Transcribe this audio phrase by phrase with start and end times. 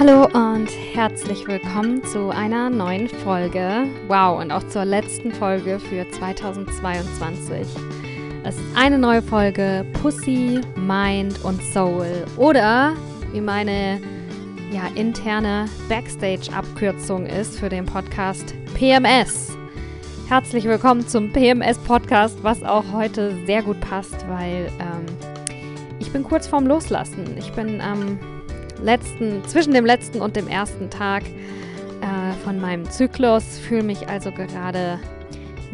[0.00, 3.88] Hallo und herzlich willkommen zu einer neuen Folge.
[4.06, 7.66] Wow, und auch zur letzten Folge für 2022.
[8.44, 12.94] Es ist eine neue Folge Pussy, Mind und Soul oder
[13.32, 14.00] wie meine
[14.70, 19.56] ja, interne Backstage-Abkürzung ist für den Podcast PMS.
[20.28, 25.06] Herzlich willkommen zum PMS-Podcast, was auch heute sehr gut passt, weil ähm,
[25.98, 27.36] ich bin kurz vorm Loslassen.
[27.36, 28.20] Ich bin am
[28.82, 34.30] letzten, zwischen dem letzten und dem ersten Tag äh, von meinem Zyklus, fühle mich also
[34.30, 34.98] gerade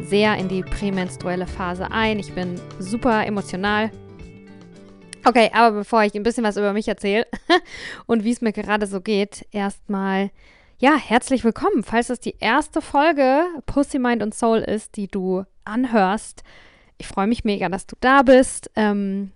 [0.02, 2.18] sehr in die prämenstruelle Phase ein.
[2.18, 3.90] Ich bin super emotional.
[5.24, 7.26] Okay, aber bevor ich ein bisschen was über mich erzähle
[8.06, 10.30] und wie es mir gerade so geht, erstmal,
[10.78, 11.82] ja, herzlich willkommen.
[11.82, 16.42] Falls es die erste Folge Pussy, Mind und Soul ist, die du anhörst,
[16.98, 18.70] ich freue mich mega, dass du da bist.
[18.76, 19.32] Ähm,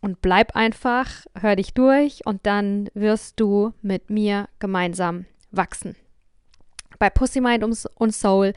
[0.00, 5.96] und bleib einfach, hör dich durch und dann wirst du mit mir gemeinsam wachsen.
[6.98, 8.52] Bei Pussy Mind und Soul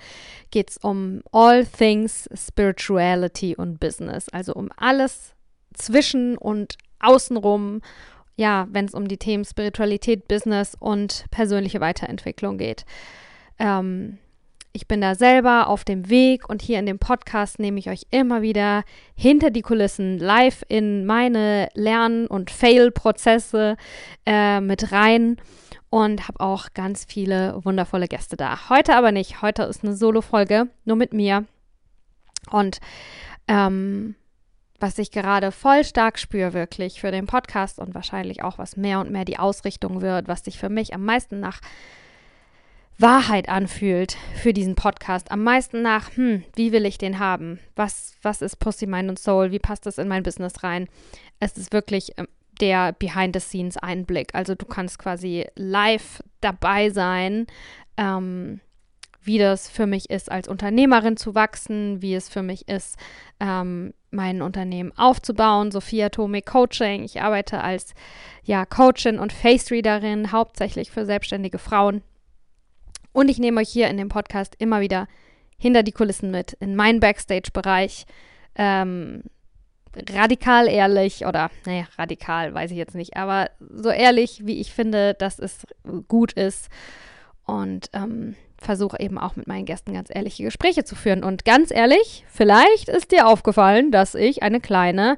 [0.52, 5.34] geht es um all things Spirituality und Business, also um alles
[5.74, 7.82] zwischen und außenrum,
[8.36, 12.86] ja, wenn es um die Themen Spiritualität, Business und persönliche Weiterentwicklung geht.
[13.60, 14.18] Ähm,
[14.74, 18.08] ich bin da selber auf dem Weg und hier in dem Podcast nehme ich euch
[18.10, 18.84] immer wieder
[19.16, 23.78] hinter die Kulissen live in meine Lern- und Fail-Prozesse
[24.26, 25.38] äh, mit rein
[25.92, 28.68] und habe auch ganz viele wundervolle Gäste da.
[28.70, 29.44] Heute aber nicht.
[29.44, 31.46] Heute ist eine Solo-Folge, nur mit mir.
[32.50, 32.80] Und
[33.48, 34.16] ähm,
[34.80, 39.00] was ich gerade voll stark spüre, wirklich für den Podcast und wahrscheinlich auch, was mehr
[39.00, 41.62] und mehr die Ausrichtung wird, was sich für mich am meisten nach
[43.00, 45.32] Wahrheit anfühlt für diesen Podcast.
[45.32, 47.60] Am meisten nach, hm, wie will ich den haben?
[47.76, 49.52] Was, was ist Pussy, Mind und Soul?
[49.52, 50.88] Wie passt das in mein Business rein?
[51.40, 52.28] Es ist wirklich ähm,
[52.62, 54.36] der Behind-the-Scenes-Einblick.
[54.36, 57.48] Also du kannst quasi live dabei sein,
[57.98, 58.60] ähm,
[59.24, 62.98] wie das für mich ist, als Unternehmerin zu wachsen, wie es für mich ist,
[63.40, 65.72] ähm, mein Unternehmen aufzubauen.
[65.72, 67.04] Sophia Tome Coaching.
[67.04, 67.96] Ich arbeite als
[68.44, 72.04] ja, Coachin und Face-Readerin, hauptsächlich für selbstständige Frauen
[73.14, 75.08] und ich nehme euch hier in dem Podcast immer wieder
[75.58, 78.06] hinter die Kulissen mit, in meinen Backstage-Bereich.
[78.56, 79.24] Ähm,
[80.12, 85.14] radikal ehrlich oder, naja, radikal weiß ich jetzt nicht, aber so ehrlich, wie ich finde,
[85.14, 85.66] dass es
[86.08, 86.70] gut ist.
[87.46, 91.24] Und ähm, versuche eben auch mit meinen Gästen ganz ehrliche Gespräche zu führen.
[91.24, 95.18] Und ganz ehrlich, vielleicht ist dir aufgefallen, dass ich eine kleine,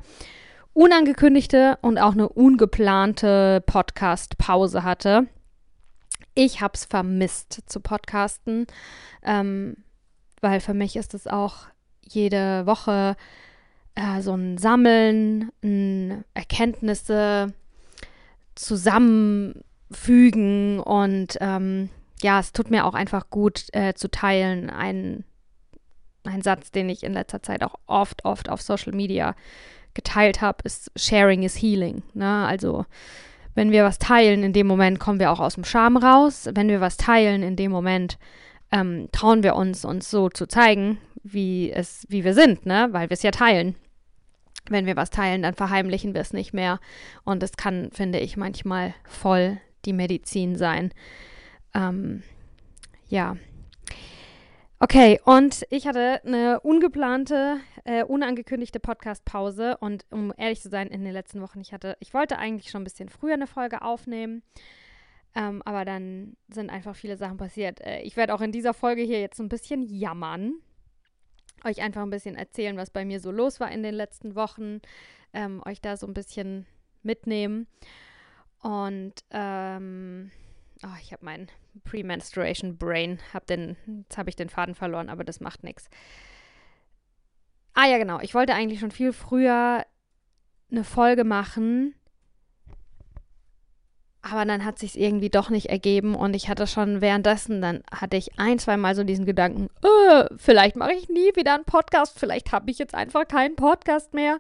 [0.74, 5.28] unangekündigte und auch eine ungeplante Podcast-Pause hatte
[6.36, 8.68] ich habe es vermisst zu podcasten,
[9.24, 9.78] ähm,
[10.42, 11.66] weil für mich ist es auch
[12.02, 13.16] jede Woche
[13.96, 17.54] äh, so ein Sammeln, ein Erkenntnisse
[18.54, 21.90] zusammenfügen und ähm,
[22.22, 24.70] ja, es tut mir auch einfach gut äh, zu teilen.
[24.70, 25.26] Ein,
[26.24, 29.36] ein Satz, den ich in letzter Zeit auch oft, oft auf Social Media
[29.94, 32.04] geteilt habe, ist Sharing is Healing.
[32.14, 32.46] Ne?
[32.46, 32.86] Also
[33.56, 36.50] wenn wir was teilen, in dem Moment kommen wir auch aus dem Scham raus.
[36.54, 38.20] Wenn wir was teilen, in dem Moment
[38.72, 42.90] ähm, trauen wir uns, uns so zu zeigen, wie es, wie wir sind, ne?
[42.92, 43.76] Weil wir es ja teilen.
[44.70, 46.80] Wenn wir was teilen, dann verheimlichen wir es nicht mehr.
[47.24, 50.92] Und es kann, finde ich, manchmal voll die Medizin sein.
[51.74, 52.24] Ähm,
[53.08, 53.38] ja,
[54.88, 61.04] Okay, und ich hatte eine ungeplante, äh, unangekündigte Podcast-Pause und um ehrlich zu sein, in
[61.04, 64.44] den letzten Wochen, ich hatte, ich wollte eigentlich schon ein bisschen früher eine Folge aufnehmen,
[65.34, 67.82] ähm, aber dann sind einfach viele Sachen passiert.
[67.82, 70.54] Äh, ich werde auch in dieser Folge hier jetzt so ein bisschen jammern,
[71.64, 74.82] euch einfach ein bisschen erzählen, was bei mir so los war in den letzten Wochen,
[75.34, 76.68] ähm, euch da so ein bisschen
[77.02, 77.66] mitnehmen
[78.60, 80.30] und ähm,
[80.84, 81.48] oh, ich habe mein
[81.84, 85.90] Premenstruation Brain, hab den, jetzt habe ich den Faden verloren, aber das macht nichts.
[87.74, 88.20] Ah ja, genau.
[88.22, 89.86] Ich wollte eigentlich schon viel früher
[90.72, 91.94] eine Folge machen,
[94.22, 98.18] aber dann hat sich irgendwie doch nicht ergeben und ich hatte schon währenddessen, dann hatte
[98.18, 102.20] ich ein, zwei Mal so diesen Gedanken, äh, vielleicht mache ich nie wieder einen Podcast,
[102.20, 104.40] vielleicht habe ich jetzt einfach keinen Podcast mehr.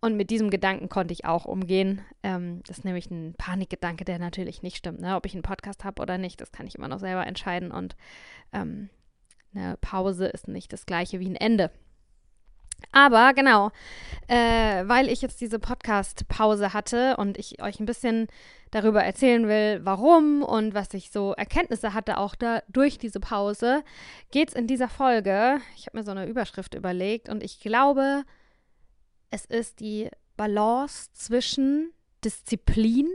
[0.00, 2.00] Und mit diesem Gedanken konnte ich auch umgehen.
[2.22, 5.00] Ähm, das ist nämlich ein Panikgedanke, der natürlich nicht stimmt.
[5.00, 5.14] Ne?
[5.14, 7.70] Ob ich einen Podcast habe oder nicht, das kann ich immer noch selber entscheiden.
[7.70, 7.96] Und
[8.52, 8.88] ähm,
[9.54, 11.70] eine Pause ist nicht das gleiche wie ein Ende.
[12.92, 13.70] Aber genau,
[14.26, 18.26] äh, weil ich jetzt diese Podcast-Pause hatte und ich euch ein bisschen
[18.70, 23.82] darüber erzählen will, warum und was ich so Erkenntnisse hatte, auch da durch diese Pause,
[24.30, 25.58] geht es in dieser Folge.
[25.76, 28.24] Ich habe mir so eine Überschrift überlegt und ich glaube,
[29.30, 31.92] es ist die Balance zwischen
[32.24, 33.08] Disziplin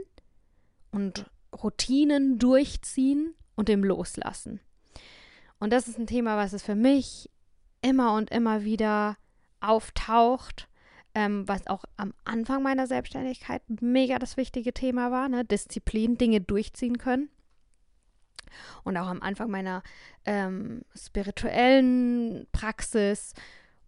[0.90, 1.30] und
[1.62, 4.60] Routinen durchziehen und dem Loslassen.
[5.58, 7.30] Und das ist ein Thema, was es für mich
[7.82, 9.16] immer und immer wieder
[9.60, 10.68] auftaucht,
[11.14, 15.44] ähm, was auch am Anfang meiner Selbstständigkeit mega das wichtige Thema war, ne?
[15.44, 17.30] Disziplin, Dinge durchziehen können.
[18.84, 19.82] Und auch am Anfang meiner
[20.24, 23.34] ähm, spirituellen Praxis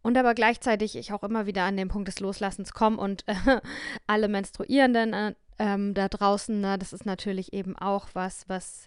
[0.03, 3.35] und aber gleichzeitig ich auch immer wieder an den Punkt des Loslassens komme und äh,
[4.07, 8.87] alle Menstruierenden äh, ähm, da draußen, na, das ist natürlich eben auch was, was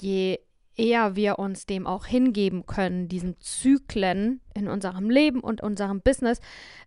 [0.00, 0.38] je
[0.76, 6.40] eher wir uns dem auch hingeben können, diesen Zyklen in unserem Leben und unserem Business,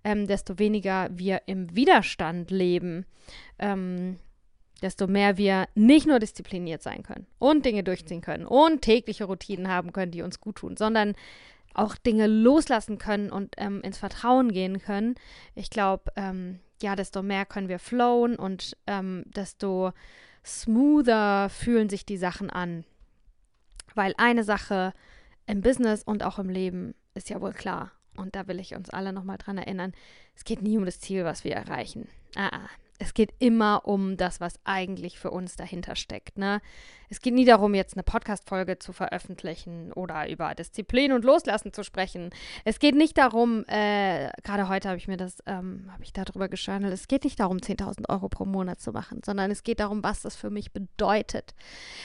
[0.03, 3.05] ähm, desto weniger wir im Widerstand leben,
[3.59, 4.17] ähm,
[4.81, 9.67] desto mehr wir nicht nur diszipliniert sein können und Dinge durchziehen können und tägliche Routinen
[9.67, 11.13] haben können, die uns gut tun, sondern
[11.73, 15.15] auch Dinge loslassen können und ähm, ins Vertrauen gehen können.
[15.55, 19.93] Ich glaube, ähm, ja, desto mehr können wir flowen und ähm, desto
[20.45, 22.83] smoother fühlen sich die Sachen an.
[23.93, 24.93] Weil eine Sache
[25.45, 27.91] im Business und auch im Leben ist ja wohl klar.
[28.17, 29.93] Und da will ich uns alle nochmal dran erinnern.
[30.35, 32.07] Es geht nie um das Ziel, was wir erreichen.
[32.35, 32.69] Ah, ah
[33.01, 36.37] es geht immer um das, was eigentlich für uns dahinter steckt.
[36.37, 36.61] Ne?
[37.09, 41.83] Es geht nie darum, jetzt eine Podcast-Folge zu veröffentlichen oder über Disziplin und Loslassen zu
[41.83, 42.29] sprechen.
[42.63, 46.47] Es geht nicht darum, äh, gerade heute habe ich mir das, ähm, habe ich darüber
[46.47, 50.03] geschandelt, es geht nicht darum, 10.000 Euro pro Monat zu machen, sondern es geht darum,
[50.03, 51.55] was das für mich bedeutet.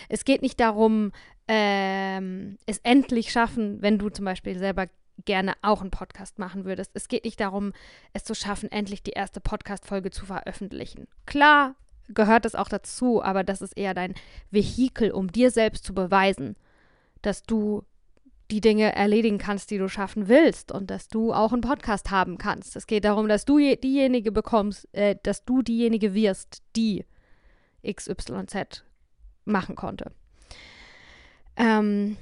[0.09, 1.13] Es geht nicht darum,
[1.47, 4.87] ähm, es endlich schaffen, wenn du zum Beispiel selber
[5.25, 6.91] gerne auch einen Podcast machen würdest.
[6.95, 7.73] Es geht nicht darum,
[8.13, 11.09] es zu schaffen, endlich die erste Podcast-Folge zu veröffentlichen.
[11.25, 11.75] Klar
[12.09, 14.15] gehört es auch dazu, aber das ist eher dein
[14.51, 16.57] Vehikel, um dir selbst zu beweisen,
[17.23, 17.85] dass du
[18.51, 22.39] die Dinge erledigen kannst, die du schaffen willst und dass du auch einen Podcast haben
[22.39, 22.77] kannst.
[22.77, 27.05] Es geht darum, dass du diejenige bekommst, äh, dass du diejenige wirst, die
[27.85, 28.85] XYZ
[29.45, 30.13] machen konnte.
[31.57, 32.17] Ähm,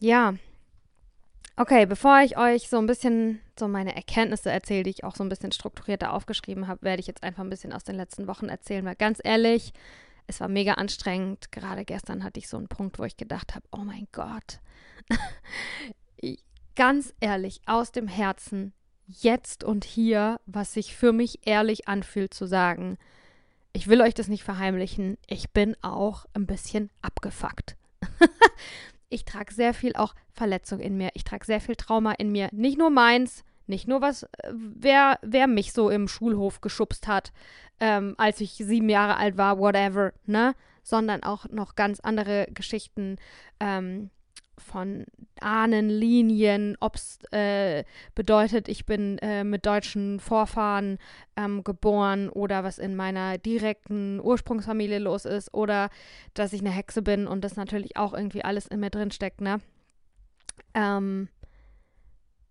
[0.00, 0.34] ja,
[1.60, 5.24] Okay, bevor ich euch so ein bisschen so meine Erkenntnisse erzähle, die ich auch so
[5.24, 8.48] ein bisschen strukturierter aufgeschrieben habe, werde ich jetzt einfach ein bisschen aus den letzten Wochen
[8.48, 9.72] erzählen, weil ganz ehrlich,
[10.28, 11.50] es war mega anstrengend.
[11.50, 14.60] Gerade gestern hatte ich so einen Punkt, wo ich gedacht habe, oh mein Gott.
[16.76, 18.72] ganz ehrlich, aus dem Herzen,
[19.08, 22.98] jetzt und hier, was sich für mich ehrlich anfühlt zu sagen,
[23.72, 27.76] ich will euch das nicht verheimlichen, ich bin auch ein bisschen abgefuckt.
[29.10, 31.10] ich trage sehr viel auch Verletzung in mir.
[31.14, 32.48] Ich trage sehr viel Trauma in mir.
[32.52, 37.32] Nicht nur meins, nicht nur was, äh, wer, wer mich so im Schulhof geschubst hat,
[37.80, 40.54] ähm, als ich sieben Jahre alt war, whatever, ne?
[40.82, 43.16] Sondern auch noch ganz andere Geschichten,
[43.60, 44.10] ähm,
[44.58, 45.04] von
[45.40, 47.84] Ahnenlinien, ob es äh,
[48.14, 50.98] bedeutet, ich bin äh, mit deutschen Vorfahren
[51.36, 55.90] ähm, geboren oder was in meiner direkten Ursprungsfamilie los ist oder
[56.34, 59.40] dass ich eine Hexe bin und das natürlich auch irgendwie alles in mir drin steckt,
[59.40, 59.60] ne?
[60.74, 61.28] Ähm,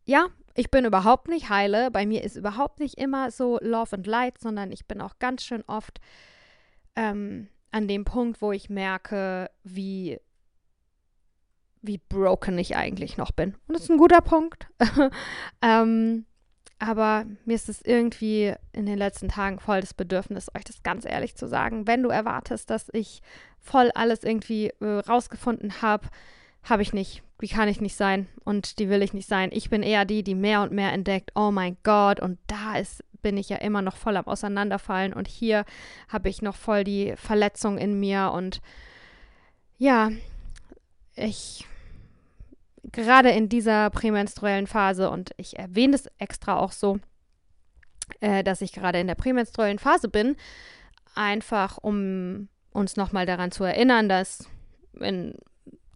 [0.06, 1.92] ja, ich bin überhaupt nicht heile.
[1.92, 5.44] Bei mir ist überhaupt nicht immer so Love and Light, sondern ich bin auch ganz
[5.44, 6.00] schön oft
[6.95, 10.19] ähm, an dem Punkt, wo ich merke, wie
[11.81, 13.56] wie broken ich eigentlich noch bin.
[13.68, 14.68] Und das ist ein guter Punkt.
[15.61, 16.25] ähm,
[16.80, 21.06] aber mir ist es irgendwie in den letzten Tagen voll das Bedürfnis, euch das ganz
[21.06, 21.87] ehrlich zu sagen.
[21.87, 23.21] Wenn du erwartest, dass ich
[23.59, 26.07] voll alles irgendwie äh, rausgefunden habe,
[26.63, 27.23] habe ich nicht.
[27.42, 29.49] Die kann ich nicht sein und die will ich nicht sein.
[29.51, 31.31] Ich bin eher die, die mehr und mehr entdeckt.
[31.35, 35.28] Oh mein Gott, und da ist, bin ich ja immer noch voll am Auseinanderfallen und
[35.28, 35.66] hier
[36.09, 38.61] habe ich noch voll die Verletzung in mir und
[39.78, 40.09] ja,
[41.16, 41.66] ich
[42.91, 46.99] gerade in dieser prämenstruellen Phase, und ich erwähne es extra auch so,
[48.21, 50.35] äh, dass ich gerade in der prämenstruellen Phase bin,
[51.15, 54.47] einfach um uns nochmal daran zu erinnern, dass
[54.99, 55.35] in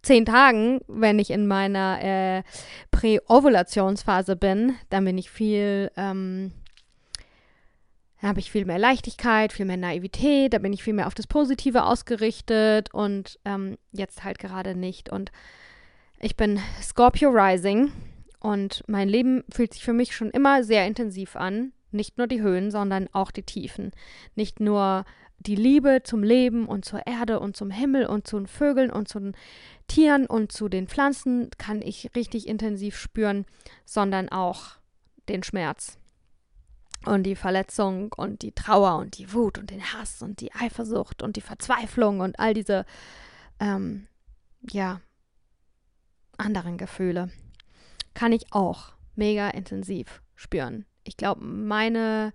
[0.02, 2.42] zehn Tagen, wenn ich in meiner äh,
[2.90, 6.52] Präovulationsphase bin, dann bin ich viel, ähm,
[8.20, 11.26] habe ich viel mehr Leichtigkeit, viel mehr Naivität, da bin ich viel mehr auf das
[11.26, 15.08] Positive ausgerichtet und ähm, jetzt halt gerade nicht.
[15.08, 15.30] Und
[16.22, 17.92] ich bin Scorpio Rising
[18.38, 21.72] und mein Leben fühlt sich für mich schon immer sehr intensiv an.
[21.90, 23.90] Nicht nur die Höhen, sondern auch die Tiefen.
[24.36, 25.04] Nicht nur
[25.40, 29.08] die Liebe zum Leben und zur Erde und zum Himmel und zu den Vögeln und
[29.08, 29.36] zu den
[29.88, 33.44] Tieren und zu den Pflanzen kann ich richtig intensiv spüren,
[33.84, 34.76] sondern auch
[35.28, 35.98] den Schmerz
[37.04, 41.20] und die Verletzung und die Trauer und die Wut und den Hass und die Eifersucht
[41.20, 42.86] und die Verzweiflung und all diese,
[43.58, 44.06] ähm,
[44.70, 45.00] ja,
[46.38, 47.30] anderen Gefühle
[48.14, 50.84] kann ich auch mega intensiv spüren.
[51.04, 52.32] Ich glaube, meine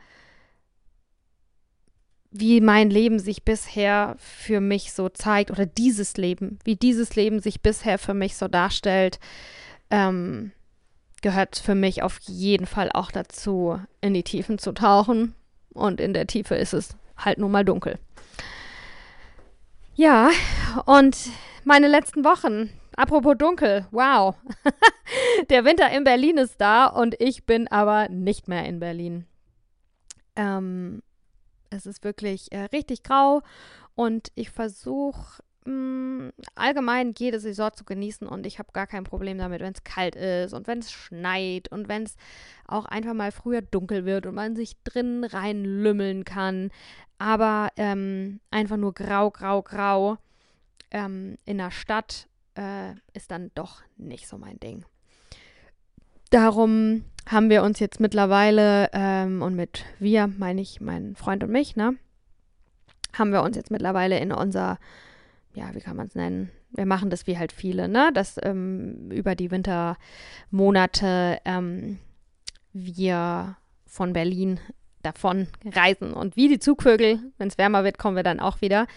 [2.31, 7.39] wie mein Leben sich bisher für mich so zeigt oder dieses Leben, wie dieses Leben
[7.39, 9.19] sich bisher für mich so darstellt,
[9.89, 10.51] ähm,
[11.21, 15.33] gehört für mich auf jeden Fall auch dazu, in die Tiefen zu tauchen.
[15.73, 17.97] Und in der Tiefe ist es halt nun mal dunkel.
[19.95, 20.29] Ja,
[20.85, 21.17] und
[21.63, 22.71] meine letzten Wochen.
[22.97, 24.35] Apropos dunkel, wow.
[25.51, 29.27] der Winter in Berlin ist da und ich bin aber nicht mehr in Berlin.
[30.35, 31.03] Ähm,
[31.69, 33.43] es ist wirklich äh, richtig grau
[33.93, 39.37] und ich versuche mm, allgemein jede Saison zu genießen und ich habe gar kein Problem
[39.37, 42.15] damit, wenn es kalt ist und wenn es schneit und wenn es
[42.65, 46.71] auch einfach mal früher dunkel wird und man sich drin reinlümmeln kann.
[47.19, 50.17] Aber ähm, einfach nur grau, grau, grau
[50.89, 52.27] ähm, in der Stadt
[52.57, 54.83] äh, ist dann doch nicht so mein Ding.
[56.29, 61.51] Darum haben wir uns jetzt mittlerweile, ähm, und mit wir meine ich meinen Freund und
[61.51, 61.95] mich, ne,
[63.13, 64.77] haben wir uns jetzt mittlerweile in unser,
[65.53, 66.51] ja, wie kann man es nennen?
[66.71, 71.99] Wir machen das wie halt viele, ne, dass ähm, über die Wintermonate ähm,
[72.73, 74.59] wir von Berlin
[75.07, 76.13] davon reisen.
[76.13, 78.87] Und wie die Zugvögel, wenn es wärmer wird, kommen wir dann auch wieder.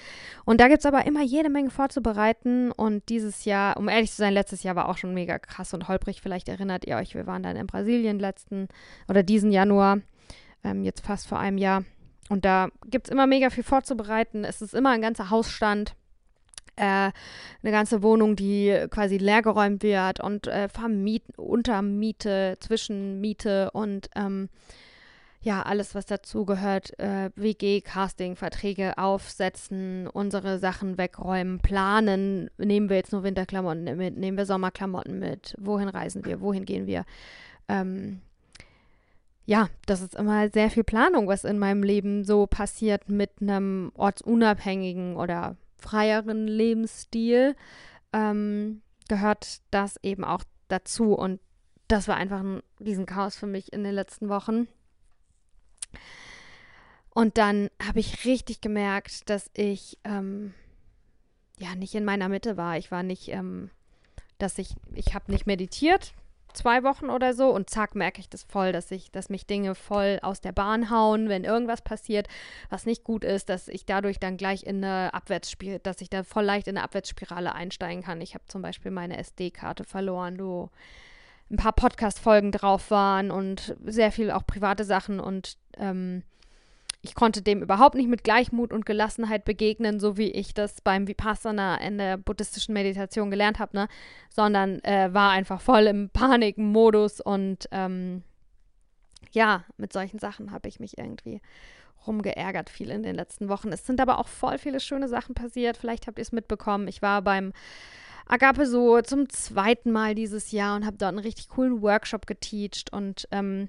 [0.45, 2.73] Und da gibt es aber immer jede Menge vorzubereiten.
[2.73, 5.89] Und dieses Jahr, um ehrlich zu sein, letztes Jahr war auch schon mega krass und
[5.89, 6.21] holprig.
[6.21, 8.69] Vielleicht erinnert ihr euch, wir waren dann in Brasilien letzten
[9.09, 9.99] oder diesen Januar,
[10.65, 11.85] ähm, jetzt fast vor einem Jahr.
[12.29, 14.45] Und da gibt es immer mega viel vorzubereiten.
[14.45, 15.95] Es ist immer ein ganzer Hausstand
[16.81, 17.13] äh,
[17.63, 24.49] eine ganze Wohnung, die quasi leergeräumt wird und äh, Vermieten, Untermiete, Zwischenmiete und ähm,
[25.43, 32.51] ja, alles, was dazu gehört, äh, WG, Casting, Verträge aufsetzen, unsere Sachen wegräumen, planen.
[32.59, 36.87] Nehmen wir jetzt nur Winterklamotten mit, nehmen wir Sommerklamotten mit, wohin reisen wir, wohin gehen
[36.87, 37.07] wir.
[37.69, 38.21] Ähm,
[39.47, 43.93] ja, das ist immer sehr viel Planung, was in meinem Leben so passiert mit einem
[43.95, 47.57] ortsunabhängigen oder freieren Lebensstil.
[48.13, 51.41] Ähm, gehört das eben auch dazu und
[51.89, 54.69] das war einfach ein Riesenchaos für mich in den letzten Wochen.
[57.13, 60.55] Und dann habe ich richtig gemerkt, dass ich ähm,
[61.59, 62.79] ja nicht in meiner Mitte war.
[62.79, 63.71] Ich war nicht, ähm,
[64.39, 66.15] dass ich, ich habe nicht meditiert,
[66.53, 69.75] zwei Wochen oder so und zack merke ich das voll, dass ich, dass mich Dinge
[69.75, 72.29] voll aus der Bahn hauen, wenn irgendwas passiert,
[72.69, 76.23] was nicht gut ist, dass ich dadurch dann gleich in eine Abwärtsspirale, dass ich da
[76.23, 78.21] voll leicht in eine Abwärtsspirale einsteigen kann.
[78.21, 80.71] Ich habe zum Beispiel meine SD-Karte verloren, du
[81.51, 86.23] ein paar Podcast-Folgen drauf waren und sehr viel auch private Sachen und ähm,
[87.03, 91.09] ich konnte dem überhaupt nicht mit Gleichmut und Gelassenheit begegnen, so wie ich das beim
[91.09, 93.89] Vipassana in der buddhistischen Meditation gelernt habe, ne?
[94.29, 98.23] sondern äh, war einfach voll im Panikmodus und ähm,
[99.33, 101.41] ja, mit solchen Sachen habe ich mich irgendwie
[102.07, 103.73] rumgeärgert viel in den letzten Wochen.
[103.73, 105.77] Es sind aber auch voll viele schöne Sachen passiert.
[105.77, 106.89] Vielleicht habt ihr es mitbekommen.
[106.89, 107.53] Ich war beim
[108.27, 112.93] Agape so zum zweiten Mal dieses Jahr und habe dort einen richtig coolen Workshop geteacht
[112.93, 113.69] und ähm,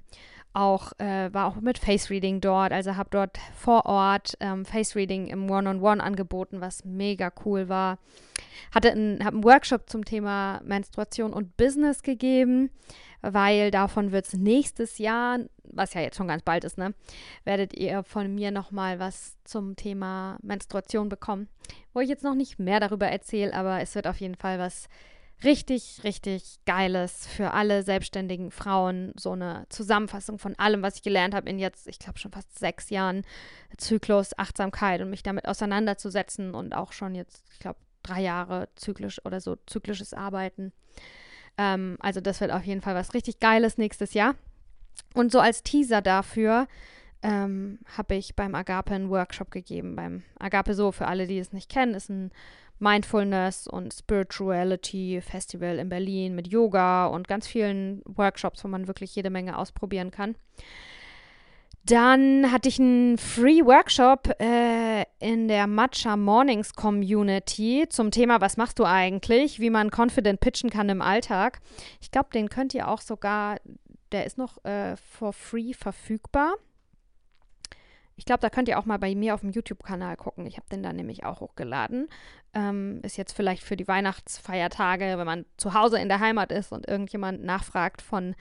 [0.53, 5.27] auch war auch mit Face Reading dort, also habe dort vor Ort ähm, Face Reading
[5.27, 7.99] im One-on-One angeboten, was mega cool war.
[8.73, 12.69] Hatte einen, einen Workshop zum Thema Menstruation und Business gegeben,
[13.21, 16.93] weil davon wird es nächstes Jahr, was ja jetzt schon ganz bald ist, ne,
[17.43, 21.47] werdet ihr von mir nochmal was zum Thema Menstruation bekommen,
[21.93, 24.87] wo ich jetzt noch nicht mehr darüber erzähle, aber es wird auf jeden Fall was
[25.43, 29.13] richtig, richtig geiles für alle selbstständigen Frauen.
[29.17, 32.57] So eine Zusammenfassung von allem, was ich gelernt habe in jetzt, ich glaube, schon fast
[32.57, 33.23] sechs Jahren
[33.77, 39.23] Zyklus, Achtsamkeit und mich damit auseinanderzusetzen und auch schon jetzt, ich glaube, drei Jahre zyklisch
[39.25, 40.71] oder so zyklisches Arbeiten.
[41.57, 44.35] Ähm, also das wird auf jeden Fall was richtig Geiles nächstes Jahr.
[45.13, 46.67] Und so als Teaser dafür
[47.23, 49.95] ähm, habe ich beim Agape einen Workshop gegeben.
[49.95, 52.31] Beim Agape So, für alle, die es nicht kennen, ist ein
[52.81, 59.15] Mindfulness und Spirituality Festival in Berlin mit Yoga und ganz vielen Workshops, wo man wirklich
[59.15, 60.35] jede Menge ausprobieren kann.
[61.85, 68.55] Dann hatte ich einen Free Workshop äh, in der Matcha Mornings Community zum Thema, was
[68.55, 71.59] machst du eigentlich, wie man confident pitchen kann im Alltag.
[71.99, 73.57] Ich glaube, den könnt ihr auch sogar,
[74.11, 76.53] der ist noch äh, for free verfügbar.
[78.21, 80.45] Ich glaube, da könnt ihr auch mal bei mir auf dem YouTube-Kanal gucken.
[80.45, 82.07] Ich habe den da nämlich auch hochgeladen.
[82.53, 86.71] Ähm, ist jetzt vielleicht für die Weihnachtsfeiertage, wenn man zu Hause in der Heimat ist
[86.71, 88.35] und irgendjemand nachfragt von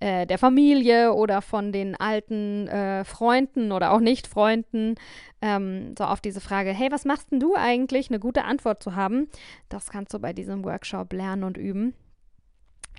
[0.00, 4.96] äh, der Familie oder von den alten äh, Freunden oder auch Nicht-Freunden,
[5.40, 8.10] ähm, so auf diese Frage, hey, was machst denn du eigentlich?
[8.10, 9.30] Eine gute Antwort zu haben.
[9.70, 11.94] Das kannst du bei diesem Workshop lernen und üben.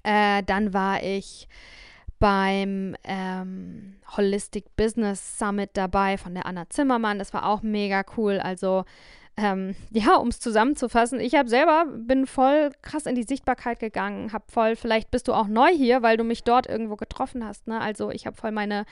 [0.01, 1.47] Äh, dann war ich
[2.19, 7.19] beim ähm, Holistic Business Summit dabei von der Anna Zimmermann.
[7.19, 8.39] Das war auch mega cool.
[8.39, 8.85] Also
[9.37, 14.31] ähm, ja, um es zusammenzufassen, ich habe selber, bin voll krass in die Sichtbarkeit gegangen,
[14.33, 17.67] habe voll, vielleicht bist du auch neu hier, weil du mich dort irgendwo getroffen hast,
[17.67, 17.79] ne?
[17.79, 18.85] Also ich habe voll meine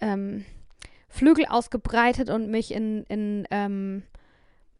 [0.00, 0.44] ähm,
[1.08, 4.02] Flügel ausgebreitet und mich in, in, ähm,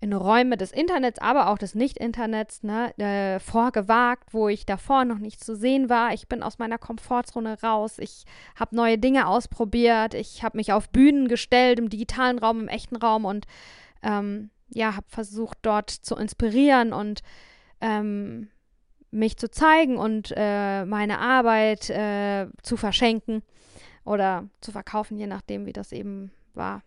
[0.04, 5.16] in Räume des Internets, aber auch des Nicht-Internets ne, äh, vorgewagt, wo ich davor noch
[5.16, 6.12] nicht zu sehen war.
[6.12, 7.98] Ich bin aus meiner Komfortzone raus.
[7.98, 10.12] Ich habe neue Dinge ausprobiert.
[10.12, 13.46] Ich habe mich auf Bühnen gestellt, im digitalen Raum, im echten Raum und
[14.02, 17.22] ähm, ja, habe versucht, dort zu inspirieren und
[17.80, 18.50] ähm,
[19.10, 23.42] mich zu zeigen und äh, meine Arbeit äh, zu verschenken
[24.04, 26.82] oder zu verkaufen, je nachdem, wie das eben war.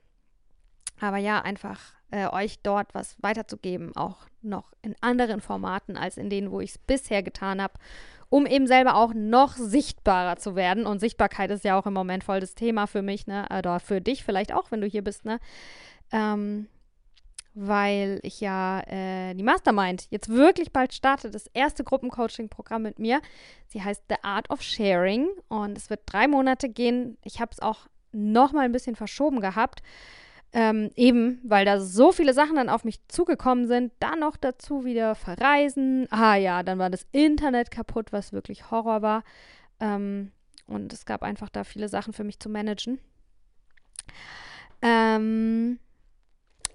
[0.99, 1.79] Aber ja, einfach
[2.11, 6.71] äh, euch dort was weiterzugeben, auch noch in anderen Formaten als in denen, wo ich
[6.71, 7.73] es bisher getan habe,
[8.29, 10.85] um eben selber auch noch sichtbarer zu werden.
[10.85, 13.45] Und Sichtbarkeit ist ja auch im Moment voll das Thema für mich, ne?
[13.57, 15.39] Oder für dich vielleicht auch, wenn du hier bist, ne?
[16.11, 16.67] Ähm,
[17.59, 23.19] weil ich ja äh, die Mastermind jetzt wirklich bald starte, das erste Gruppencoaching-Programm mit mir.
[23.67, 27.17] Sie heißt The Art of Sharing und es wird drei Monate gehen.
[27.23, 29.81] Ich habe es auch noch mal ein bisschen verschoben gehabt,
[30.53, 33.91] ähm, eben weil da so viele Sachen dann auf mich zugekommen sind.
[33.99, 36.07] Dann noch dazu wieder verreisen.
[36.09, 39.23] Ah ja, dann war das Internet kaputt, was wirklich Horror war.
[39.79, 40.31] Ähm,
[40.67, 42.99] und es gab einfach da viele Sachen für mich zu managen.
[44.81, 45.79] Ähm,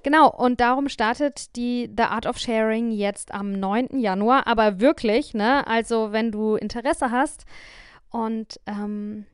[0.03, 4.01] Genau, und darum startet die The Art of Sharing jetzt am 9.
[4.01, 4.47] Januar.
[4.49, 5.67] Aber wirklich, ne?
[5.67, 7.45] Also, wenn du Interesse hast
[8.11, 9.27] und ähm,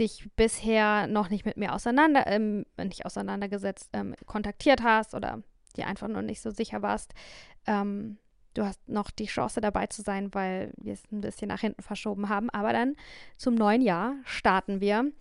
[0.00, 5.42] dich bisher noch nicht mit mir auseinander, ähm, nicht auseinandergesetzt, ähm, kontaktiert hast oder
[5.76, 7.14] dir einfach noch nicht so sicher warst,
[7.66, 8.18] ähm,
[8.54, 11.82] du hast noch die Chance dabei zu sein, weil wir es ein bisschen nach hinten
[11.82, 12.50] verschoben haben.
[12.50, 12.96] Aber dann
[13.36, 15.12] zum neuen Jahr starten wir,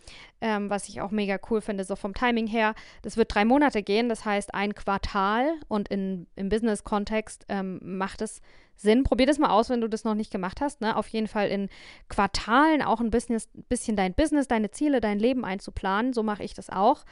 [0.41, 2.73] ähm, was ich auch mega cool finde, so vom Timing her.
[3.01, 8.21] Das wird drei Monate gehen, das heißt ein Quartal und in, im Business-Kontext ähm, macht
[8.21, 8.41] es
[8.79, 9.03] Sinn.
[9.03, 10.81] Probier das mal aus, wenn du das noch nicht gemacht hast.
[10.81, 10.95] Ne?
[10.95, 11.69] Auf jeden Fall in
[12.07, 16.13] Quartalen auch ein bisschen, bisschen dein Business, deine Ziele, dein Leben einzuplanen.
[16.13, 17.03] So mache ich das auch.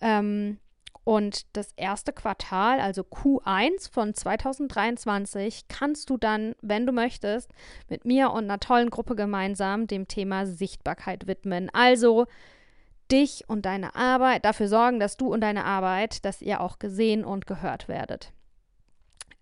[0.00, 0.58] Ähm,
[1.04, 7.50] und das erste Quartal, also Q1 von 2023, kannst du dann, wenn du möchtest,
[7.88, 11.68] mit mir und einer tollen Gruppe gemeinsam dem Thema Sichtbarkeit widmen.
[11.74, 12.26] Also
[13.12, 17.22] dich und deine Arbeit, dafür sorgen, dass du und deine Arbeit, dass ihr auch gesehen
[17.22, 18.32] und gehört werdet.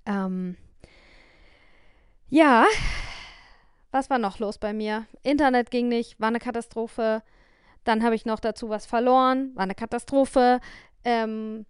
[0.04, 0.56] Ähm,
[2.32, 2.64] ja,
[3.90, 5.06] was war noch los bei mir?
[5.22, 7.22] Internet ging nicht, war eine Katastrophe.
[7.84, 10.60] Dann habe ich noch dazu was verloren, war eine Katastrophe
[11.04, 11.66] ähm,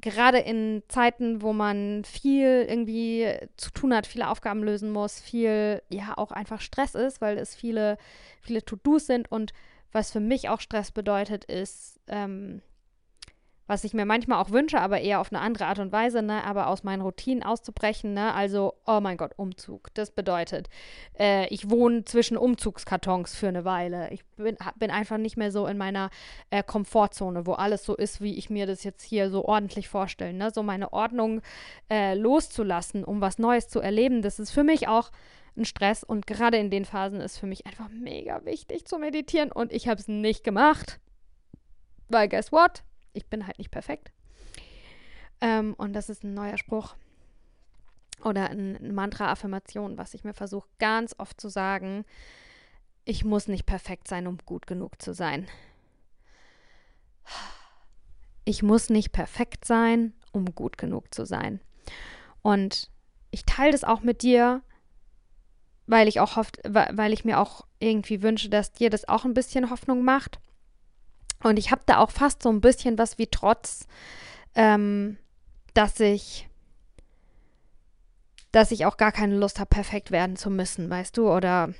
[0.00, 5.82] gerade in Zeiten, wo man viel irgendwie zu tun hat, viele Aufgaben lösen muss, viel,
[5.88, 7.98] ja, auch einfach Stress ist, weil es viele,
[8.40, 9.52] viele To-Dos sind und
[9.90, 12.62] was für mich auch Stress bedeutet, ist, ähm,
[13.66, 16.44] was ich mir manchmal auch wünsche, aber eher auf eine andere Art und Weise, ne,
[16.44, 19.92] aber aus meinen Routinen auszubrechen, ne, also, oh mein Gott, Umzug.
[19.94, 20.68] Das bedeutet,
[21.18, 24.10] äh, ich wohne zwischen Umzugskartons für eine Weile.
[24.10, 26.10] Ich bin, bin einfach nicht mehr so in meiner
[26.50, 30.32] äh, Komfortzone, wo alles so ist, wie ich mir das jetzt hier so ordentlich vorstelle,
[30.32, 31.42] ne, so meine Ordnung
[31.90, 35.10] äh, loszulassen, um was Neues zu erleben, das ist für mich auch
[35.56, 39.50] ein Stress und gerade in den Phasen ist für mich einfach mega wichtig zu meditieren
[39.50, 41.00] und ich habe es nicht gemacht.
[42.08, 42.84] Weil guess what?
[43.16, 44.12] Ich bin halt nicht perfekt.
[45.40, 46.94] Ähm, und das ist ein neuer Spruch
[48.24, 52.04] oder ein, Mantra-Affirmation, was ich mir versuche ganz oft zu sagen.
[53.04, 55.46] Ich muss nicht perfekt sein, um gut genug zu sein.
[58.44, 61.60] Ich muss nicht perfekt sein, um gut genug zu sein.
[62.42, 62.90] Und
[63.32, 64.62] ich teile das auch mit dir,
[65.86, 69.34] weil ich auch hofft, weil ich mir auch irgendwie wünsche, dass dir das auch ein
[69.34, 70.38] bisschen Hoffnung macht.
[71.42, 73.86] Und ich habe da auch fast so ein bisschen was wie Trotz,
[74.54, 75.18] ähm,
[75.74, 76.48] dass ich,
[78.52, 81.30] dass ich auch gar keine Lust habe, perfekt werden zu müssen, weißt du?
[81.30, 81.74] Oder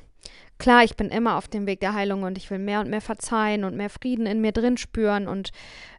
[0.59, 3.01] klar, ich bin immer auf dem Weg der Heilung und ich will mehr und mehr
[3.01, 5.53] verzeihen und mehr Frieden in mir drin spüren und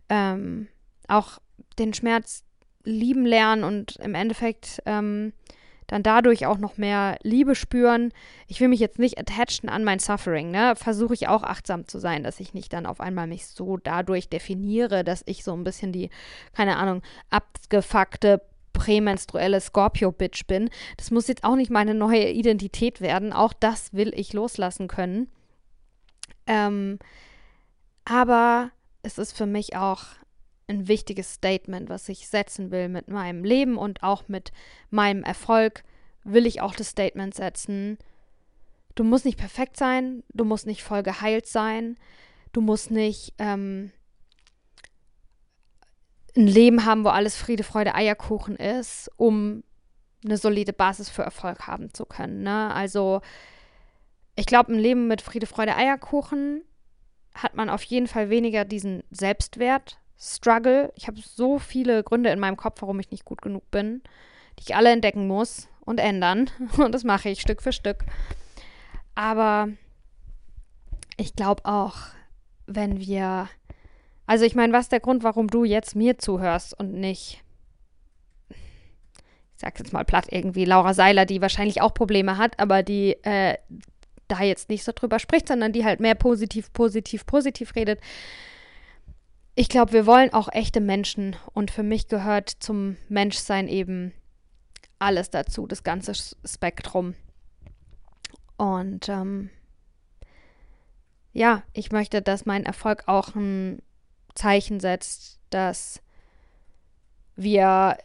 [0.09, 0.67] ähm,
[1.07, 1.39] auch
[1.79, 2.43] den Schmerz
[2.83, 5.33] lieben lernen und im Endeffekt ähm,
[5.88, 8.12] dann dadurch auch noch mehr Liebe spüren.
[8.47, 10.76] Ich will mich jetzt nicht attachen an mein Suffering, ne?
[10.76, 14.30] Versuche ich auch achtsam zu sein, dass ich nicht dann auf einmal mich so dadurch
[14.30, 16.10] definiere, dass ich so ein bisschen die,
[16.54, 18.41] keine Ahnung, abgefuckte
[18.73, 20.69] prämenstruelle Scorpio-Bitch bin.
[20.97, 23.34] Das muss jetzt auch nicht meine neue Identität werden.
[23.34, 25.32] Auch das will ich loslassen können.
[26.45, 27.00] Ähm,
[28.06, 28.69] aber
[29.02, 30.04] es ist für mich auch
[30.67, 34.51] ein wichtiges Statement, was ich setzen will mit meinem Leben und auch mit
[34.89, 35.84] meinem Erfolg,
[36.23, 37.97] will ich auch das Statement setzen,
[38.95, 41.97] du musst nicht perfekt sein, du musst nicht voll geheilt sein,
[42.51, 43.91] du musst nicht ähm,
[46.36, 49.63] ein Leben haben, wo alles Friede, Freude, Eierkuchen ist, um
[50.25, 52.43] eine solide Basis für Erfolg haben zu können.
[52.43, 52.73] Ne?
[52.73, 53.21] Also
[54.36, 56.63] ich glaube, ein Leben mit Friede, Freude, Eierkuchen
[57.34, 59.03] hat man auf jeden Fall weniger diesen
[60.17, 60.91] Selbstwert-Struggle.
[60.95, 64.01] Ich habe so viele Gründe in meinem Kopf, warum ich nicht gut genug bin,
[64.60, 66.49] die ich alle entdecken muss und ändern.
[66.77, 68.03] Und das mache ich Stück für Stück.
[69.15, 69.69] Aber
[71.17, 71.95] ich glaube auch,
[72.65, 73.49] wenn wir.
[74.25, 77.41] Also ich meine, was ist der Grund, warum du jetzt mir zuhörst und nicht,
[78.49, 78.58] ich
[79.56, 83.58] sag's jetzt mal platt irgendwie, Laura Seiler, die wahrscheinlich auch Probleme hat, aber die äh,
[84.27, 88.01] da jetzt nicht so drüber spricht, sondern die halt mehr positiv, positiv, positiv redet.
[89.59, 94.13] Ich glaube, wir wollen auch echte Menschen und für mich gehört zum Menschsein eben
[94.99, 96.13] alles dazu, das ganze
[96.45, 97.15] Spektrum.
[98.55, 99.49] Und ähm,
[101.33, 103.81] ja, ich möchte, dass mein Erfolg auch ein
[104.35, 106.03] Zeichen setzt, dass
[107.35, 107.97] wir,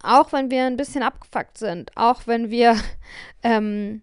[0.00, 2.76] auch wenn wir ein bisschen abgefuckt sind, auch wenn wir
[3.42, 4.00] ähm,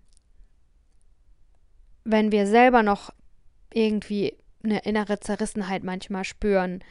[2.04, 3.14] wenn wir selber noch
[3.74, 6.84] irgendwie eine innere Zerrissenheit manchmal spüren,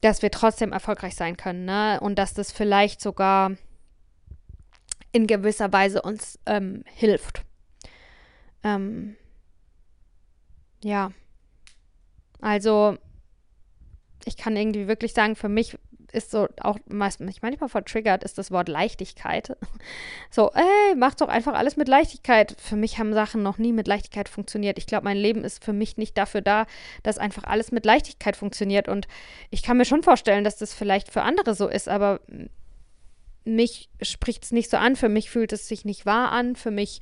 [0.00, 1.98] dass wir trotzdem erfolgreich sein können, ne?
[2.00, 3.52] Und dass das vielleicht sogar
[5.12, 7.44] in gewisser Weise uns ähm, hilft.
[8.62, 9.16] Ähm,
[10.82, 11.12] ja.
[12.40, 12.96] Also,
[14.24, 15.76] ich kann irgendwie wirklich sagen, für mich
[16.12, 19.56] ist so auch mich manchmal vertriggert, ist das Wort Leichtigkeit.
[20.32, 22.54] So, ey, mach doch einfach alles mit Leichtigkeit.
[22.60, 24.78] Für mich haben Sachen noch nie mit Leichtigkeit funktioniert.
[24.78, 26.66] Ich glaube, mein Leben ist für mich nicht dafür da,
[27.02, 28.88] dass einfach alles mit Leichtigkeit funktioniert.
[28.88, 29.08] Und
[29.50, 32.20] ich kann mir schon vorstellen, dass das vielleicht für andere so ist, aber
[33.44, 34.94] mich spricht es nicht so an.
[34.94, 36.54] Für mich fühlt es sich nicht wahr an.
[36.54, 37.00] Für mich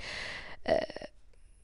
[0.65, 0.81] äh,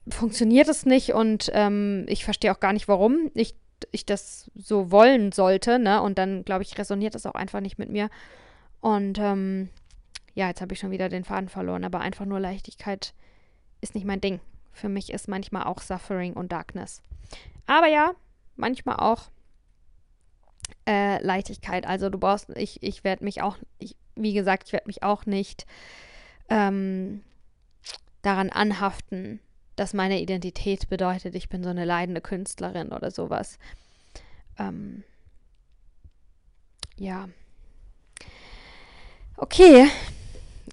[0.08, 3.30] funktioniert es nicht und ähm, ich verstehe auch gar nicht, warum.
[3.34, 3.54] Ich
[3.92, 6.02] ich das so wollen sollte, ne?
[6.02, 8.10] Und dann, glaube ich, resoniert das auch einfach nicht mit mir.
[8.80, 9.70] Und ähm,
[10.34, 13.14] ja, jetzt habe ich schon wieder den Faden verloren, aber einfach nur Leichtigkeit
[13.80, 14.40] ist nicht mein Ding.
[14.72, 17.02] Für mich ist manchmal auch Suffering und Darkness.
[17.66, 18.12] Aber ja,
[18.56, 19.30] manchmal auch
[20.86, 21.86] äh, Leichtigkeit.
[21.86, 25.26] Also du brauchst, ich, ich werde mich auch, ich, wie gesagt, ich werde mich auch
[25.26, 25.66] nicht
[26.48, 27.22] ähm,
[28.22, 29.40] daran anhaften,
[29.76, 33.58] dass meine Identität bedeutet, ich bin so eine leidende Künstlerin oder sowas.
[34.58, 35.02] Ähm,
[36.96, 37.28] ja.
[39.36, 39.88] Okay.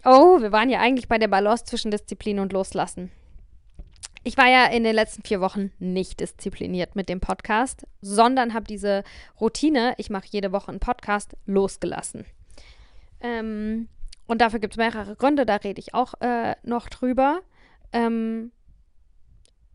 [0.04, 3.12] Oh, wir waren ja eigentlich bei der Balance zwischen Disziplin und Loslassen.
[4.24, 8.66] Ich war ja in den letzten vier Wochen nicht diszipliniert mit dem Podcast, sondern habe
[8.66, 9.04] diese
[9.40, 12.26] Routine, ich mache jede Woche einen Podcast, losgelassen.
[13.20, 13.88] Ähm,
[14.28, 17.42] und dafür gibt es mehrere Gründe, da rede ich auch äh, noch drüber.
[17.94, 18.52] Ähm,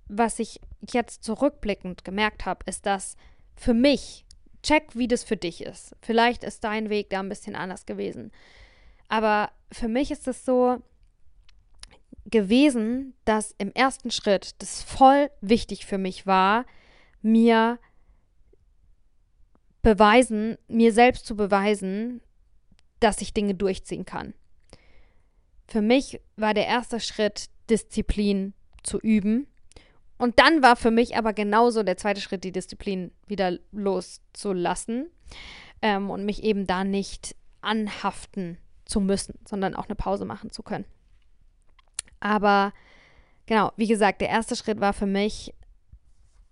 [0.09, 0.61] was ich
[0.92, 3.16] jetzt zurückblickend gemerkt habe, ist, dass
[3.57, 4.25] für mich,
[4.62, 5.95] check, wie das für dich ist.
[6.01, 8.33] Vielleicht ist dein Weg da ein bisschen anders gewesen.
[9.09, 10.83] Aber für mich ist es so
[12.25, 16.66] gewesen, dass im ersten Schritt das voll wichtig für mich war,
[17.23, 17.79] mir
[19.83, 22.21] beweisen, mir selbst zu beweisen,
[22.99, 24.35] dass ich Dinge durchziehen kann.
[25.69, 29.47] Für mich war der erste Schritt, Disziplin zu üben
[30.18, 35.11] und dann war für mich aber genauso der zweite Schritt, die Disziplin wieder loszulassen
[35.83, 40.62] ähm, und mich eben da nicht anhaften zu müssen, sondern auch eine Pause machen zu
[40.62, 40.87] können.
[42.20, 42.72] Aber
[43.46, 45.55] genau, wie gesagt, der erste Schritt war für mich,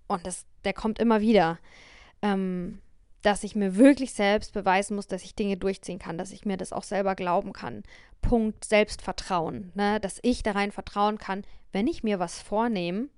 [0.08, 1.58] und das, der kommt immer wieder,
[2.20, 2.80] ähm,
[3.22, 6.58] dass ich mir wirklich selbst beweisen muss, dass ich Dinge durchziehen kann, dass ich mir
[6.58, 7.82] das auch selber glauben kann.
[8.20, 9.98] Punkt Selbstvertrauen, ne?
[10.00, 13.08] dass ich da rein vertrauen kann, wenn ich mir was vornehme,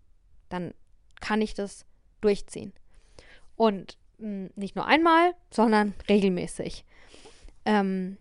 [0.48, 0.74] dann
[1.20, 1.84] kann ich das
[2.20, 2.72] durchziehen.
[3.56, 6.84] Und mh, hm, nicht nur einmal, sondern regelmäßig.
[7.64, 8.16] Ähm,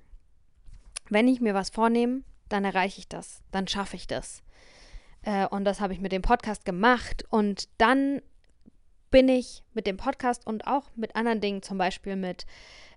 [1.09, 4.43] wenn ich mir was vornehme, dann erreiche ich das, dann schaffe ich das.
[5.21, 7.25] Äh, und das habe ich mit dem Podcast gemacht.
[7.29, 8.21] Und dann
[9.15, 12.45] bin ich mit dem Podcast und auch mit anderen Dingen, zum Beispiel mit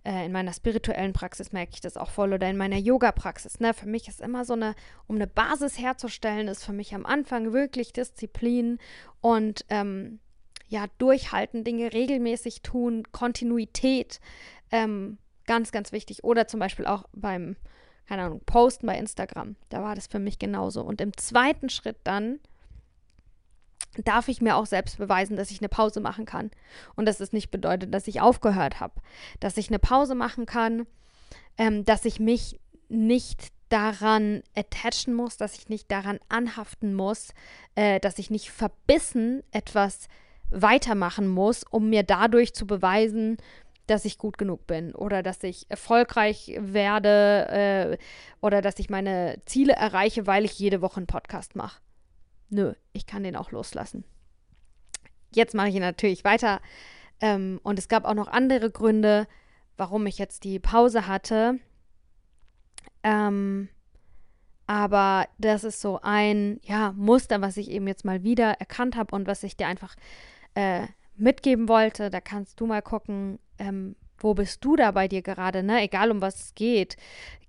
[0.03, 3.61] äh, in meiner spirituellen Praxis merke ich das auch voll oder in meiner Yoga-Praxis.
[3.61, 3.73] Ne?
[3.73, 4.75] Für mich ist immer so eine,
[5.07, 8.81] um eine Basis herzustellen, ist für mich am Anfang wirklich Disziplin
[9.21, 10.19] und ähm,
[10.67, 14.19] ja, durchhalten, Dinge regelmäßig tun, Kontinuität,
[14.73, 16.25] ähm, ganz, ganz wichtig.
[16.25, 17.55] Oder zum Beispiel auch beim,
[18.09, 19.55] keine Ahnung, Posten bei Instagram.
[19.69, 20.83] Da war das für mich genauso.
[20.83, 22.41] Und im zweiten Schritt dann
[24.05, 26.51] darf ich mir auch selbst beweisen, dass ich eine Pause machen kann.
[26.97, 28.95] Und dass es nicht bedeutet, dass ich aufgehört habe.
[29.41, 30.87] Dass ich eine Pause machen kann,
[31.57, 32.59] ähm, dass ich mich
[32.89, 37.35] nicht daran attachen muss, dass ich nicht daran anhaften muss,
[37.75, 40.09] äh, dass ich nicht verbissen etwas
[40.51, 43.37] weitermachen muss, um mir dadurch zu beweisen,
[43.87, 47.99] dass ich gut genug bin oder dass ich erfolgreich werde äh,
[48.41, 51.81] oder dass ich meine Ziele erreiche, weil ich jede Woche einen Podcast mache.
[52.51, 54.05] Nö, ich kann den auch loslassen.
[55.35, 56.61] Jetzt mache ich natürlich weiter.
[57.21, 59.27] Ähm, und es gab auch noch andere Gründe,
[59.77, 61.59] warum ich jetzt die Pause hatte.
[63.03, 63.69] Ähm,
[64.67, 69.15] aber das ist so ein ja, Muster, was ich eben jetzt mal wieder erkannt habe
[69.15, 69.95] und was ich dir einfach
[70.55, 72.11] äh, mitgeben wollte.
[72.11, 75.83] Da kannst du mal gucken, ähm, wo bist du da bei dir gerade, ne?
[75.83, 76.97] Egal um was es geht.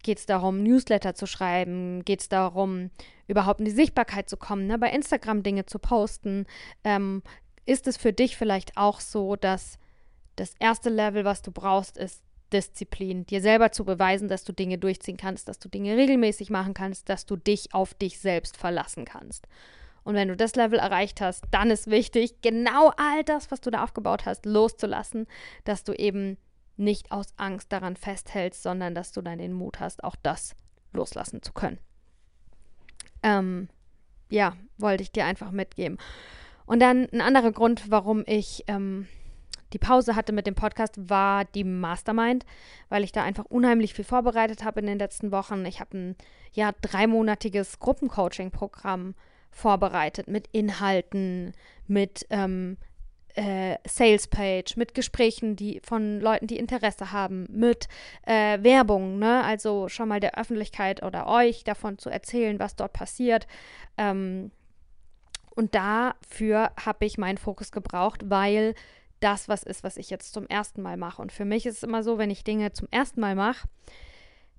[0.03, 2.05] Geht es darum, Newsletter zu schreiben?
[2.05, 2.89] Geht es darum,
[3.27, 4.77] überhaupt in die Sichtbarkeit zu kommen, ne?
[4.77, 6.45] bei Instagram Dinge zu posten?
[6.83, 7.21] Ähm,
[7.65, 9.77] ist es für dich vielleicht auch so, dass
[10.37, 14.77] das erste Level, was du brauchst, ist Disziplin, dir selber zu beweisen, dass du Dinge
[14.77, 19.05] durchziehen kannst, dass du Dinge regelmäßig machen kannst, dass du dich auf dich selbst verlassen
[19.05, 19.47] kannst.
[20.03, 23.69] Und wenn du das Level erreicht hast, dann ist wichtig, genau all das, was du
[23.69, 25.27] da aufgebaut hast, loszulassen,
[25.65, 26.37] dass du eben
[26.79, 30.55] nicht aus Angst daran festhältst, sondern dass du dann den Mut hast, auch das
[30.93, 31.77] loslassen zu können.
[33.21, 33.69] Ähm,
[34.29, 35.97] ja, wollte ich dir einfach mitgeben.
[36.65, 39.07] Und dann ein anderer Grund, warum ich ähm,
[39.73, 42.45] die Pause hatte mit dem Podcast, war die Mastermind,
[42.89, 45.65] weil ich da einfach unheimlich viel vorbereitet habe in den letzten Wochen.
[45.65, 46.15] Ich habe ein
[46.53, 49.15] ja dreimonatiges Gruppencoaching-Programm
[49.51, 51.53] vorbereitet mit Inhalten,
[51.87, 52.77] mit ähm,
[53.39, 57.87] äh, Sales Page, mit Gesprächen, die von Leuten, die Interesse haben, mit
[58.23, 59.43] äh, Werbung, ne?
[59.45, 63.47] Also schon mal der Öffentlichkeit oder euch davon zu erzählen, was dort passiert.
[63.97, 64.51] Ähm,
[65.55, 68.75] und dafür habe ich meinen Fokus gebraucht, weil
[69.21, 71.21] das was ist, was ich jetzt zum ersten Mal mache.
[71.21, 73.67] Und für mich ist es immer so, wenn ich Dinge zum ersten Mal mache,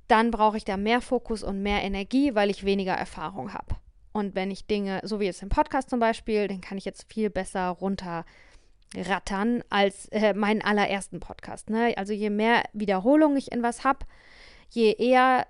[0.08, 3.76] dann brauche ich da mehr Fokus und mehr Energie, weil ich weniger Erfahrung habe.
[4.12, 7.12] Und wenn ich Dinge, so wie jetzt im Podcast zum Beispiel, den kann ich jetzt
[7.12, 7.70] viel besser
[8.94, 11.70] runterrattern als äh, meinen allerersten Podcast.
[11.70, 11.94] Ne?
[11.96, 14.06] Also je mehr Wiederholung ich in was habe,
[14.70, 15.46] je eher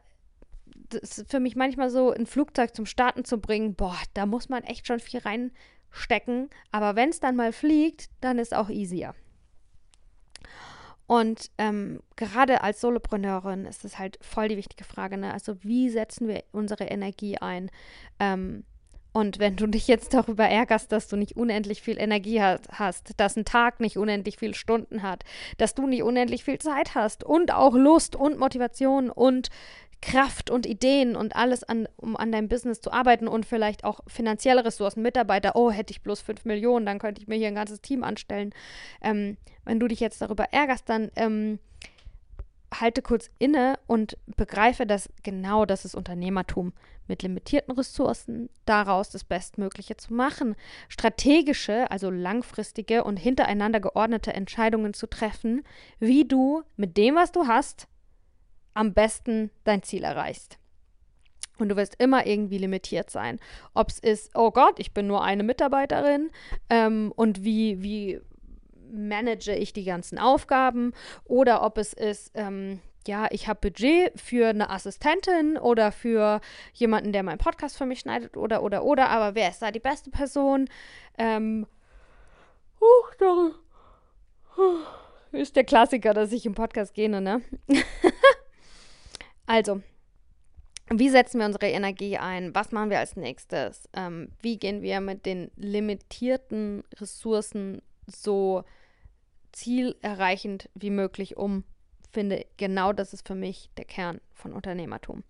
[0.88, 4.48] das ist für mich manchmal so, ein Flugzeug zum Starten zu bringen, boah, da muss
[4.48, 6.50] man echt schon viel reinstecken.
[6.72, 9.14] Aber wenn es dann mal fliegt, dann ist auch easier.
[11.07, 15.33] Und ähm, gerade als Solopreneurin ist es halt voll die wichtige Frage, ne?
[15.33, 17.70] Also wie setzen wir unsere Energie ein?
[18.18, 18.64] Ähm,
[19.12, 23.37] und wenn du dich jetzt darüber ärgerst, dass du nicht unendlich viel Energie hast, dass
[23.37, 25.25] ein Tag nicht unendlich viele Stunden hat,
[25.59, 29.49] dass du nicht unendlich viel Zeit hast und auch Lust und Motivation und
[30.03, 34.01] Kraft und Ideen und alles, an, um an deinem Business zu arbeiten und vielleicht auch
[34.07, 37.55] finanzielle Ressourcen, Mitarbeiter, oh, hätte ich bloß fünf Millionen, dann könnte ich mir hier ein
[37.55, 38.55] ganzes Team anstellen.
[39.03, 41.59] Ähm, wenn du dich jetzt darüber ärgerst, dann ähm,
[42.73, 46.73] halte kurz inne und begreife, dass genau das ist Unternehmertum.
[47.11, 50.55] Mit limitierten Ressourcen daraus das Bestmögliche zu machen,
[50.88, 55.64] strategische, also langfristige und hintereinander geordnete Entscheidungen zu treffen,
[55.99, 57.88] wie du mit dem, was du hast,
[58.75, 60.59] am besten dein Ziel erreichst.
[61.59, 63.40] Und du wirst immer irgendwie limitiert sein.
[63.75, 66.31] Ob es ist, oh Gott, ich bin nur eine Mitarbeiterin
[66.68, 68.20] ähm, und wie, wie
[68.92, 70.92] manage ich die ganzen Aufgaben
[71.25, 72.79] oder ob es ist, ähm,
[73.11, 76.40] ja, ich habe Budget für eine Assistentin oder für
[76.75, 79.81] jemanden, der meinen Podcast für mich schneidet oder, oder, oder, aber wer ist da die
[79.81, 80.68] beste Person?
[81.18, 81.66] Ähm,
[82.81, 82.87] uh,
[83.18, 83.51] da,
[85.33, 87.42] ist der Klassiker, dass ich im Podcast gehe, ne?
[89.46, 89.83] Also,
[90.90, 92.55] wie setzen wir unsere Energie ein?
[92.55, 93.88] Was machen wir als nächstes?
[93.92, 98.62] Ähm, wie gehen wir mit den limitierten Ressourcen so
[99.51, 101.64] zielerreichend wie möglich um?
[102.11, 105.23] Finde, genau das ist für mich der Kern von Unternehmertum.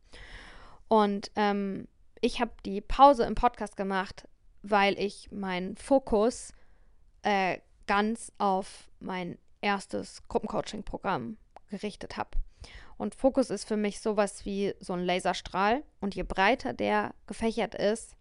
[0.88, 1.86] Und ähm,
[2.20, 4.26] ich habe die Pause im Podcast gemacht,
[4.62, 6.52] weil ich meinen Fokus
[7.22, 11.36] äh, ganz auf mein erstes Gruppencoaching-Programm
[11.68, 12.30] gerichtet habe.
[12.96, 15.82] Und Fokus ist für mich sowas wie so ein Laserstrahl.
[16.00, 18.14] Und je breiter der gefächert ist,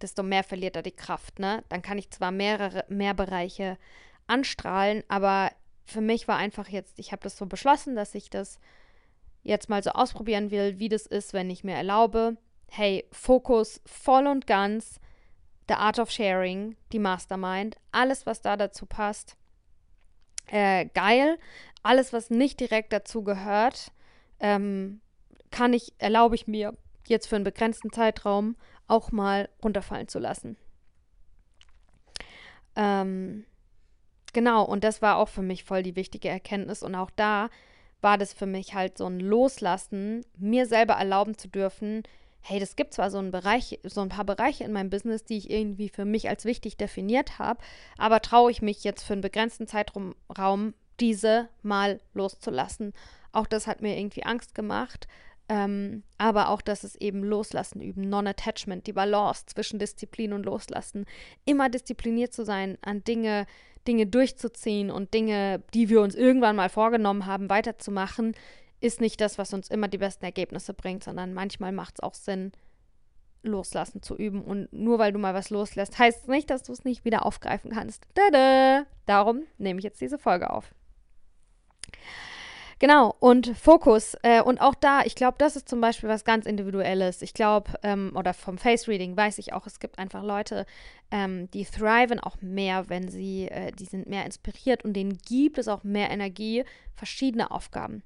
[0.00, 1.38] desto mehr verliert er die Kraft.
[1.38, 1.62] Ne?
[1.68, 3.78] Dann kann ich zwar mehrere, mehr Bereiche
[4.26, 5.50] anstrahlen, aber
[5.84, 8.58] für mich war einfach jetzt, ich habe das so beschlossen, dass ich das
[9.42, 12.36] jetzt mal so ausprobieren will, wie das ist, wenn ich mir erlaube,
[12.70, 15.00] hey, Fokus voll und ganz,
[15.68, 19.36] The Art of Sharing, die Mastermind, alles, was da dazu passt,
[20.46, 21.38] äh, geil,
[21.82, 23.92] alles, was nicht direkt dazu gehört,
[24.40, 25.00] ähm,
[25.50, 30.56] kann ich, erlaube ich mir jetzt für einen begrenzten Zeitraum auch mal runterfallen zu lassen.
[32.74, 33.44] Ähm,
[34.32, 36.82] genau, und das war auch für mich voll die wichtige Erkenntnis.
[36.82, 37.50] Und auch da
[38.00, 42.02] war das für mich halt so ein Loslassen, mir selber erlauben zu dürfen,
[42.42, 45.38] hey, das gibt zwar so einen Bereich, so ein paar Bereiche in meinem Business, die
[45.38, 47.60] ich irgendwie für mich als wichtig definiert habe,
[47.96, 50.14] aber traue ich mich jetzt für einen begrenzten Zeitraum
[50.98, 52.92] diese mal loszulassen.
[53.30, 55.06] Auch das hat mir irgendwie Angst gemacht.
[55.48, 61.04] Ähm, aber auch, dass es eben Loslassen üben, Non-Attachment, die Balance zwischen Disziplin und Loslassen.
[61.44, 63.46] Immer diszipliniert zu sein, an Dinge,
[63.86, 68.34] Dinge durchzuziehen und Dinge, die wir uns irgendwann mal vorgenommen haben, weiterzumachen,
[68.80, 72.14] ist nicht das, was uns immer die besten Ergebnisse bringt, sondern manchmal macht es auch
[72.14, 72.52] Sinn,
[73.42, 74.42] Loslassen zu üben.
[74.42, 77.24] Und nur weil du mal was loslässt, heißt es nicht, dass du es nicht wieder
[77.26, 78.04] aufgreifen kannst.
[78.14, 78.86] Tada!
[79.06, 80.74] Darum nehme ich jetzt diese Folge auf.
[82.82, 84.16] Genau, und Fokus.
[84.24, 87.22] Äh, und auch da, ich glaube, das ist zum Beispiel was ganz Individuelles.
[87.22, 90.66] Ich glaube, ähm, oder vom Face Reading weiß ich auch, es gibt einfach Leute,
[91.12, 95.58] ähm, die thriven auch mehr, wenn sie, äh, die sind mehr inspiriert und denen gibt
[95.58, 96.64] es auch mehr Energie,
[96.96, 98.02] verschiedene Aufgaben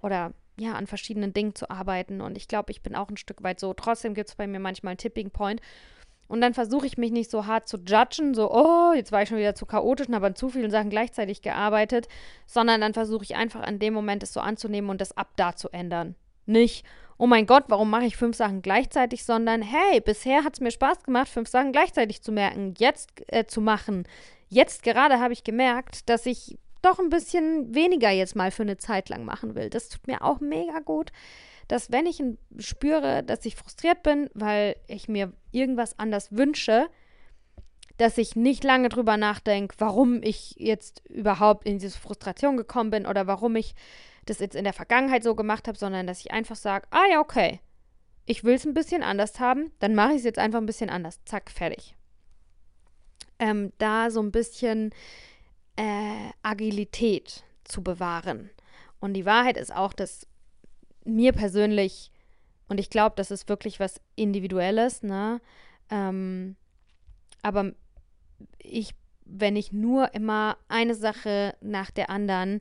[0.00, 2.20] oder ja, an verschiedenen Dingen zu arbeiten.
[2.20, 3.74] Und ich glaube, ich bin auch ein Stück weit so.
[3.74, 5.60] Trotzdem gibt es bei mir manchmal einen Tipping Point.
[6.30, 9.28] Und dann versuche ich mich nicht so hart zu judgen, so, oh, jetzt war ich
[9.28, 12.06] schon wieder zu chaotisch und habe an zu vielen Sachen gleichzeitig gearbeitet,
[12.46, 15.56] sondern dann versuche ich einfach an dem Moment es so anzunehmen und das ab da
[15.56, 16.14] zu ändern.
[16.46, 16.86] Nicht,
[17.18, 20.70] oh mein Gott, warum mache ich fünf Sachen gleichzeitig, sondern hey, bisher hat es mir
[20.70, 24.04] Spaß gemacht, fünf Sachen gleichzeitig zu merken, jetzt äh, zu machen.
[24.48, 28.76] Jetzt gerade habe ich gemerkt, dass ich doch ein bisschen weniger jetzt mal für eine
[28.76, 29.68] Zeit lang machen will.
[29.68, 31.10] Das tut mir auch mega gut
[31.70, 32.20] dass wenn ich
[32.58, 36.88] spüre, dass ich frustriert bin, weil ich mir irgendwas anders wünsche,
[37.96, 43.06] dass ich nicht lange drüber nachdenke, warum ich jetzt überhaupt in diese Frustration gekommen bin
[43.06, 43.74] oder warum ich
[44.26, 47.20] das jetzt in der Vergangenheit so gemacht habe, sondern dass ich einfach sage, ah ja,
[47.20, 47.60] okay,
[48.26, 50.90] ich will es ein bisschen anders haben, dann mache ich es jetzt einfach ein bisschen
[50.90, 51.20] anders.
[51.24, 51.96] Zack, fertig.
[53.38, 54.94] Ähm, da so ein bisschen
[55.76, 58.50] äh, Agilität zu bewahren.
[59.00, 60.26] Und die Wahrheit ist auch, dass
[61.04, 62.09] mir persönlich,
[62.70, 65.40] und ich glaube, das ist wirklich was Individuelles, ne?
[65.90, 66.54] Ähm,
[67.42, 67.72] aber
[68.58, 72.60] ich, wenn ich nur immer eine Sache nach der anderen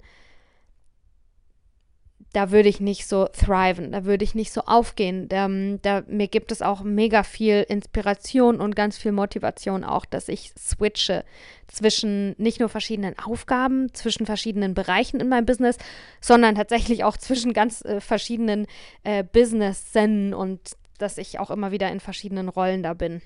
[2.33, 5.27] da würde ich nicht so thriven, da würde ich nicht so aufgehen.
[5.29, 5.47] Da,
[5.81, 10.53] da, mir gibt es auch mega viel Inspiration und ganz viel Motivation auch, dass ich
[10.57, 11.25] switche
[11.67, 15.77] zwischen nicht nur verschiedenen Aufgaben, zwischen verschiedenen Bereichen in meinem Business,
[16.21, 18.67] sondern tatsächlich auch zwischen ganz äh, verschiedenen
[19.03, 23.21] äh, Businessen und dass ich auch immer wieder in verschiedenen Rollen da bin.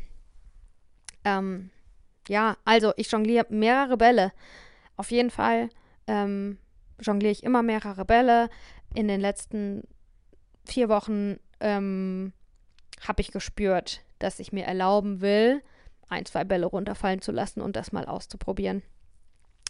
[1.26, 1.72] Ähm,
[2.30, 4.32] ja, also ich jongliere mehrere Bälle.
[4.96, 5.70] Auf jeden Fall
[6.08, 6.58] ähm,
[7.00, 8.50] jongliere ich immer mehrere Bälle
[8.94, 9.84] in den letzten
[10.66, 12.34] vier Wochen ähm,
[13.08, 15.62] habe ich gespürt, dass ich mir erlauben will,
[16.10, 18.84] ein, zwei Bälle runterfallen zu lassen und das mal auszuprobieren.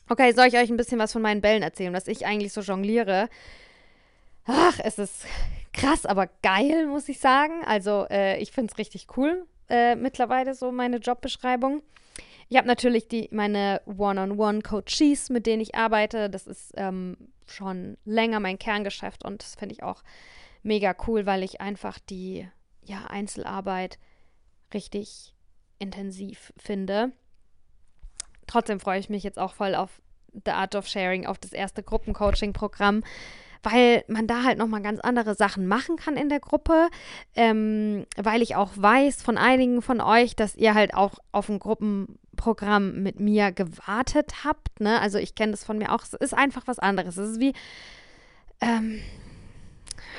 [0.09, 2.61] Okay, soll ich euch ein bisschen was von meinen Bällen erzählen, was ich eigentlich so
[2.61, 3.29] jongliere?
[4.45, 5.25] Ach, es ist
[5.71, 7.63] krass, aber geil, muss ich sagen.
[7.65, 11.81] Also, äh, ich finde es richtig cool äh, mittlerweile, so meine Jobbeschreibung.
[12.49, 16.29] Ich habe natürlich die, meine One-on-One-Coaches, mit denen ich arbeite.
[16.29, 17.15] Das ist ähm,
[17.51, 20.03] schon länger mein Kerngeschäft und das finde ich auch
[20.63, 22.47] mega cool, weil ich einfach die
[22.81, 23.99] ja, Einzelarbeit
[24.73, 25.33] richtig
[25.79, 27.11] intensiv finde.
[28.47, 30.01] Trotzdem freue ich mich jetzt auch voll auf
[30.45, 33.03] The Art of Sharing, auf das erste Gruppencoaching-Programm,
[33.61, 36.89] weil man da halt nochmal ganz andere Sachen machen kann in der Gruppe,
[37.35, 41.59] ähm, weil ich auch weiß von einigen von euch, dass ihr halt auch auf ein
[42.43, 44.79] Gruppenprogramm mit mir gewartet habt.
[44.79, 44.99] Ne?
[44.99, 46.03] Also ich kenne das von mir auch.
[46.03, 47.17] Es ist einfach was anderes.
[47.17, 47.53] Es ist wie,
[48.61, 49.01] ähm,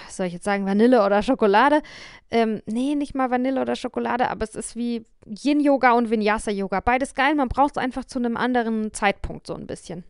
[0.09, 1.83] soll ich jetzt sagen, Vanille oder Schokolade?
[2.31, 6.81] Ähm, nee, nicht mal Vanille oder Schokolade, aber es ist wie Yin-Yoga und Vinyasa-Yoga.
[6.81, 10.05] Beides geil, man braucht es einfach zu einem anderen Zeitpunkt so ein bisschen.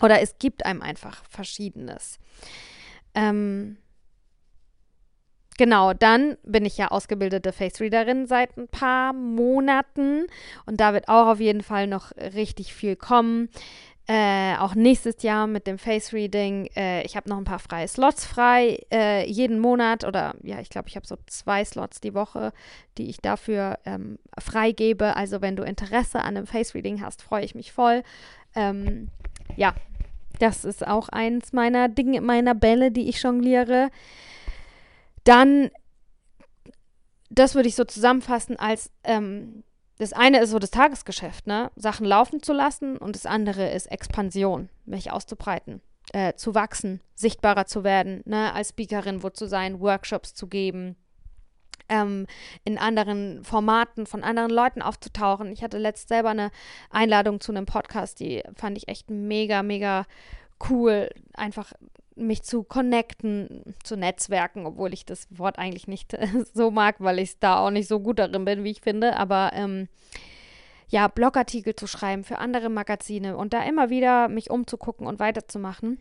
[0.00, 2.18] Oder es gibt einem einfach Verschiedenes.
[3.14, 3.76] Ähm,
[5.58, 10.26] genau, dann bin ich ja ausgebildete Face Readerin seit ein paar Monaten
[10.66, 13.48] und da wird auch auf jeden Fall noch richtig viel kommen.
[14.06, 16.68] Äh, auch nächstes Jahr mit dem Face Reading.
[16.76, 20.68] Äh, ich habe noch ein paar freie Slots frei, äh, jeden Monat oder ja, ich
[20.68, 22.52] glaube, ich habe so zwei Slots die Woche,
[22.98, 25.16] die ich dafür ähm, freigebe.
[25.16, 28.02] Also, wenn du Interesse an einem Face Reading hast, freue ich mich voll.
[28.54, 29.08] Ähm,
[29.56, 29.72] ja,
[30.38, 33.88] das ist auch eins meiner Dinge, meiner Bälle, die ich jongliere.
[35.24, 35.70] Dann,
[37.30, 39.64] das würde ich so zusammenfassen als, ähm,
[39.98, 41.70] das eine ist so das Tagesgeschäft, ne?
[41.76, 45.80] Sachen laufen zu lassen und das andere ist Expansion, mich auszubreiten,
[46.12, 48.52] äh, zu wachsen, sichtbarer zu werden, ne?
[48.52, 50.96] Als Speakerin wo zu sein, Workshops zu geben,
[51.88, 52.26] ähm,
[52.64, 55.52] in anderen Formaten von anderen Leuten aufzutauchen.
[55.52, 56.50] Ich hatte letzt selber eine
[56.90, 60.06] Einladung zu einem Podcast, die fand ich echt mega, mega
[60.68, 61.10] cool.
[61.34, 61.72] Einfach
[62.16, 66.16] mich zu connecten, zu Netzwerken, obwohl ich das Wort eigentlich nicht
[66.54, 69.16] so mag, weil ich da auch nicht so gut darin bin, wie ich finde.
[69.16, 69.88] Aber ähm,
[70.88, 75.98] ja, Blogartikel zu schreiben für andere Magazine und da immer wieder mich umzugucken und weiterzumachen.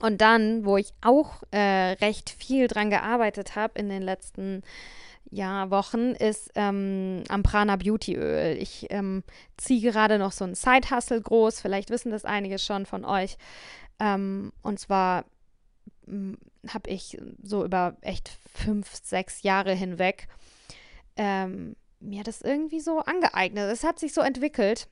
[0.00, 4.62] Und dann, wo ich auch äh, recht viel dran gearbeitet habe in den letzten
[5.30, 8.56] ja, Wochen, ist ähm, am Prana Beauty Öl.
[8.60, 9.24] Ich ähm,
[9.56, 13.36] ziehe gerade noch so ein Side-Hustle groß, vielleicht wissen das einige schon von euch.
[13.98, 15.24] Ähm, und zwar
[16.06, 16.38] hm,
[16.68, 20.28] habe ich so über echt fünf, sechs Jahre hinweg
[21.16, 23.72] ähm, mir das irgendwie so angeeignet.
[23.72, 24.88] Es hat sich so entwickelt.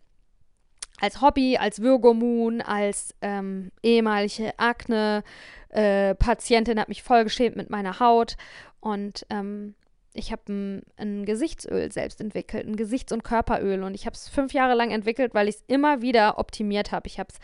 [1.00, 7.98] Als Hobby, als Virgo-Moon, als ähm, ehemalige Akne-Patientin, äh, habe mich voll geschämt mit meiner
[7.98, 8.36] Haut.
[8.80, 9.74] Und ähm,
[10.16, 13.82] ich habe ein, ein, Gesichtsöl selbst entwickelt, ein Gesichts- und Körperöl.
[13.82, 17.08] Und ich habe es fünf Jahre lang entwickelt, weil ich es immer wieder optimiert habe.
[17.08, 17.40] Ich habe es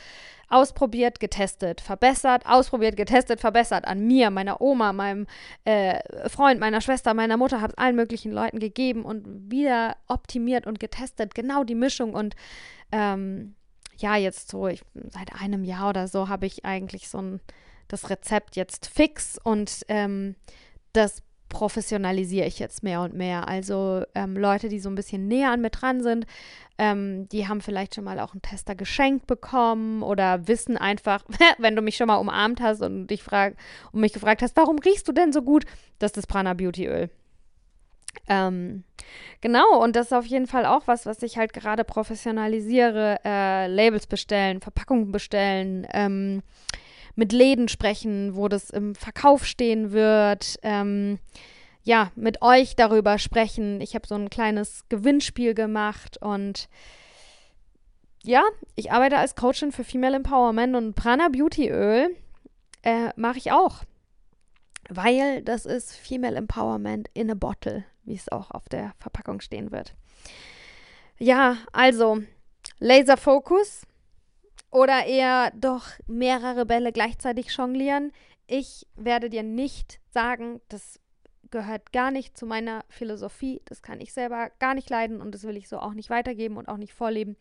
[0.48, 3.86] ausprobiert, getestet, verbessert, ausprobiert, getestet, verbessert.
[3.86, 5.26] An mir, meiner Oma, meinem
[5.64, 5.98] äh,
[6.28, 10.78] Freund, meiner Schwester, meiner Mutter, habe es allen möglichen Leuten gegeben und wieder optimiert und
[10.78, 11.34] getestet.
[11.34, 12.14] Genau die Mischung.
[12.14, 12.36] Und
[12.92, 13.56] ähm,
[13.98, 17.40] ja, jetzt so, ich, seit einem Jahr oder so habe ich eigentlich so ein,
[17.88, 20.36] das Rezept jetzt fix und ähm,
[20.92, 23.46] das professionalisiere ich jetzt mehr und mehr.
[23.46, 26.24] Also ähm, Leute, die so ein bisschen näher an mir dran sind,
[26.78, 31.22] ähm, die haben vielleicht schon mal auch einen Tester geschenkt bekommen oder wissen einfach,
[31.58, 33.56] wenn du mich schon mal umarmt hast und dich frag,
[33.92, 35.66] und mich gefragt hast, warum riechst du denn so gut?
[35.98, 37.10] Das ist das Prana Beauty Öl.
[38.28, 38.84] Ähm,
[39.40, 43.20] genau, und das ist auf jeden Fall auch was, was ich halt gerade professionalisiere.
[43.24, 46.42] Äh, Labels bestellen, Verpackungen bestellen, ähm,
[47.14, 50.56] mit Läden sprechen, wo das im Verkauf stehen wird.
[50.62, 51.18] Ähm,
[51.82, 53.80] ja, mit euch darüber sprechen.
[53.80, 56.68] Ich habe so ein kleines Gewinnspiel gemacht und
[58.22, 58.42] ja,
[58.76, 62.14] ich arbeite als Coachin für Female Empowerment und Prana Beauty Öl
[62.82, 63.82] äh, mache ich auch.
[64.88, 69.70] Weil das ist Female Empowerment in a Bottle, wie es auch auf der Verpackung stehen
[69.72, 69.94] wird.
[71.18, 72.22] Ja, also
[72.78, 73.86] Laser Focus
[74.70, 78.12] oder eher doch mehrere Bälle gleichzeitig jonglieren.
[78.46, 81.00] Ich werde dir nicht sagen, das
[81.50, 85.42] gehört gar nicht zu meiner Philosophie, das kann ich selber gar nicht leiden und das
[85.44, 87.36] will ich so auch nicht weitergeben und auch nicht vorleben,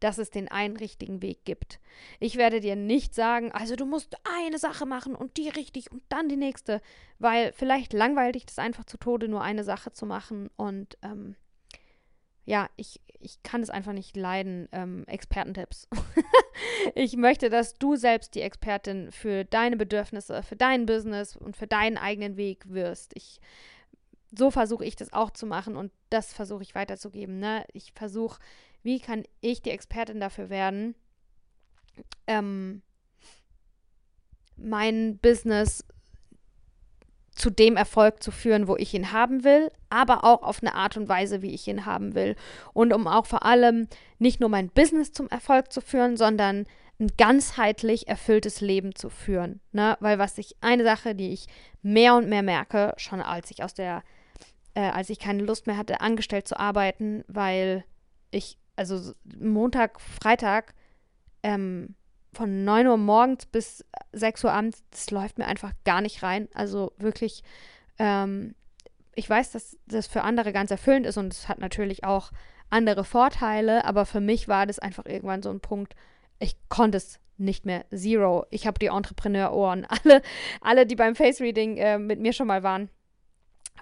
[0.00, 1.78] dass es den einen richtigen Weg gibt.
[2.20, 6.02] Ich werde dir nicht sagen, also du musst eine Sache machen und die richtig und
[6.08, 6.80] dann die nächste,
[7.18, 11.36] weil vielleicht langweilt dich das einfach zu Tode, nur eine Sache zu machen und ähm,
[12.46, 15.88] ja, ich, ich kann es einfach nicht leiden, ähm, Expertentipps.
[16.94, 21.66] ich möchte, dass du selbst die Expertin für deine Bedürfnisse, für dein Business und für
[21.66, 23.12] deinen eigenen Weg wirst.
[23.14, 23.40] Ich,
[24.36, 27.38] so versuche ich das auch zu machen und das versuche ich weiterzugeben.
[27.38, 27.64] Ne?
[27.72, 28.40] Ich versuche,
[28.82, 30.94] wie kann ich die Expertin dafür werden,
[32.26, 32.82] ähm,
[34.56, 35.84] mein Business
[37.34, 40.96] zu dem Erfolg zu führen, wo ich ihn haben will, aber auch auf eine Art
[40.96, 42.36] und Weise, wie ich ihn haben will.
[42.72, 46.66] Und um auch vor allem nicht nur mein Business zum Erfolg zu führen, sondern
[47.00, 49.60] ein ganzheitlich erfülltes Leben zu führen.
[49.72, 49.96] Ne?
[50.00, 51.46] Weil was ich, eine Sache, die ich
[51.82, 54.02] mehr und mehr merke, schon als ich aus der,
[54.74, 57.84] äh, als ich keine Lust mehr hatte, angestellt zu arbeiten, weil
[58.30, 60.74] ich, also Montag, Freitag,
[61.42, 61.94] ähm,
[62.32, 66.48] von 9 Uhr morgens bis 6 Uhr abends, das läuft mir einfach gar nicht rein.
[66.54, 67.42] Also wirklich,
[67.98, 68.54] ähm,
[69.14, 72.30] ich weiß, dass das für andere ganz erfüllend ist und es hat natürlich auch
[72.70, 75.94] andere Vorteile, aber für mich war das einfach irgendwann so ein Punkt,
[76.38, 77.84] ich konnte es nicht mehr.
[77.90, 78.46] Zero.
[78.50, 79.86] Ich habe die Entrepreneur-Ohren.
[80.04, 80.22] Alle,
[80.60, 82.90] alle, die beim Face Reading äh, mit mir schon mal waren,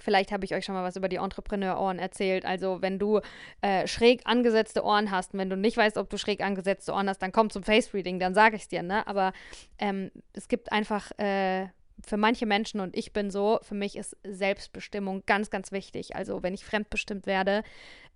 [0.01, 2.45] Vielleicht habe ich euch schon mal was über die Entrepreneur-Ohren erzählt.
[2.45, 3.21] Also, wenn du
[3.61, 7.21] äh, schräg angesetzte Ohren hast wenn du nicht weißt, ob du schräg angesetzte Ohren hast,
[7.21, 9.07] dann komm zum Face-Reading, dann sage ich es dir, ne?
[9.07, 9.33] Aber
[9.79, 11.67] ähm, es gibt einfach äh,
[12.07, 16.15] für manche Menschen und ich bin so, für mich ist Selbstbestimmung ganz, ganz wichtig.
[16.17, 17.63] Also, wenn ich fremdbestimmt werde,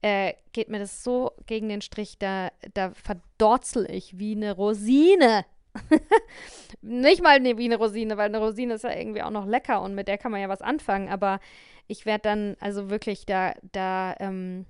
[0.03, 5.45] äh, geht mir das so gegen den Strich, da, da verdorzel ich wie eine Rosine.
[6.83, 9.95] nicht mal wie eine Rosine, weil eine Rosine ist ja irgendwie auch noch lecker und
[9.95, 11.41] mit der kann man ja was anfangen, aber
[11.87, 14.67] ich werde dann, also wirklich, da, da, ähm,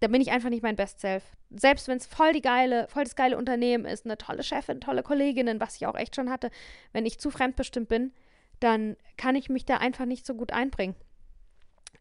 [0.00, 1.24] da bin ich einfach nicht mein Best Self.
[1.50, 5.02] Selbst wenn es voll die geile, voll das geile Unternehmen ist, eine tolle Chefin, tolle
[5.02, 6.50] Kolleginnen, was ich auch echt schon hatte,
[6.92, 8.12] wenn ich zu fremdbestimmt bin,
[8.60, 10.96] dann kann ich mich da einfach nicht so gut einbringen.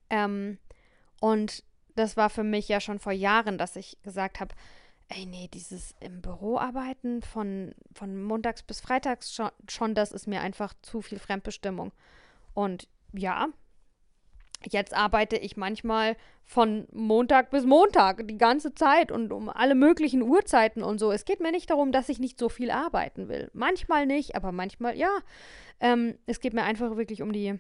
[0.10, 0.58] Ähm,
[1.22, 1.64] und
[1.96, 4.54] das war für mich ja schon vor Jahren, dass ich gesagt habe,
[5.10, 10.28] ey, nee, dieses im Büro arbeiten von, von montags bis freitags schon, schon, das ist
[10.28, 11.92] mir einfach zu viel Fremdbestimmung.
[12.54, 13.50] Und ja,
[14.72, 20.22] Jetzt arbeite ich manchmal von Montag bis Montag die ganze Zeit und um alle möglichen
[20.22, 21.12] Uhrzeiten und so.
[21.12, 23.50] Es geht mir nicht darum, dass ich nicht so viel arbeiten will.
[23.54, 25.10] Manchmal nicht, aber manchmal ja.
[25.80, 27.60] Ähm, es geht mir einfach wirklich um die,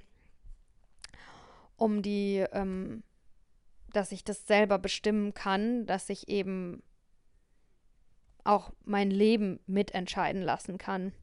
[1.75, 3.03] um die, ähm,
[3.93, 6.81] dass ich das selber bestimmen kann, dass ich eben
[8.45, 11.13] auch mein Leben mitentscheiden lassen kann.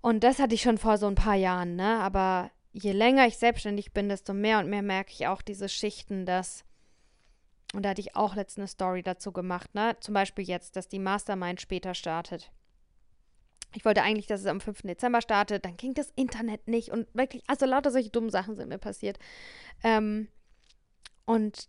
[0.00, 2.00] Und das hatte ich schon vor so ein paar Jahren, ne?
[2.00, 6.26] Aber je länger ich selbstständig bin, desto mehr und mehr merke ich auch diese Schichten,
[6.26, 6.64] dass,
[7.72, 9.96] und da hatte ich auch letzte eine Story dazu gemacht, ne?
[10.00, 12.50] Zum Beispiel jetzt, dass die Mastermind später startet.
[13.74, 14.82] Ich wollte eigentlich, dass es am 5.
[14.82, 18.68] Dezember startet, dann ging das Internet nicht und wirklich, also lauter solche dummen Sachen sind
[18.68, 19.18] mir passiert.
[19.82, 20.28] Ähm,
[21.24, 21.68] und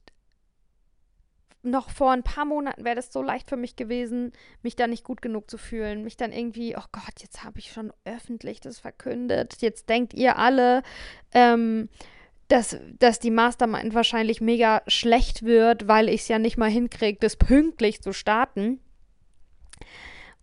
[1.63, 5.03] noch vor ein paar Monaten wäre das so leicht für mich gewesen, mich da nicht
[5.03, 8.79] gut genug zu fühlen, mich dann irgendwie, oh Gott, jetzt habe ich schon öffentlich das
[8.79, 9.61] verkündet.
[9.61, 10.83] Jetzt denkt ihr alle,
[11.33, 11.89] ähm,
[12.49, 17.17] dass, dass die Mastermind wahrscheinlich mega schlecht wird, weil ich es ja nicht mal hinkriege,
[17.19, 18.79] das pünktlich zu starten.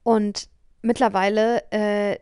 [0.02, 0.48] Und
[0.82, 2.18] mittlerweile, äh,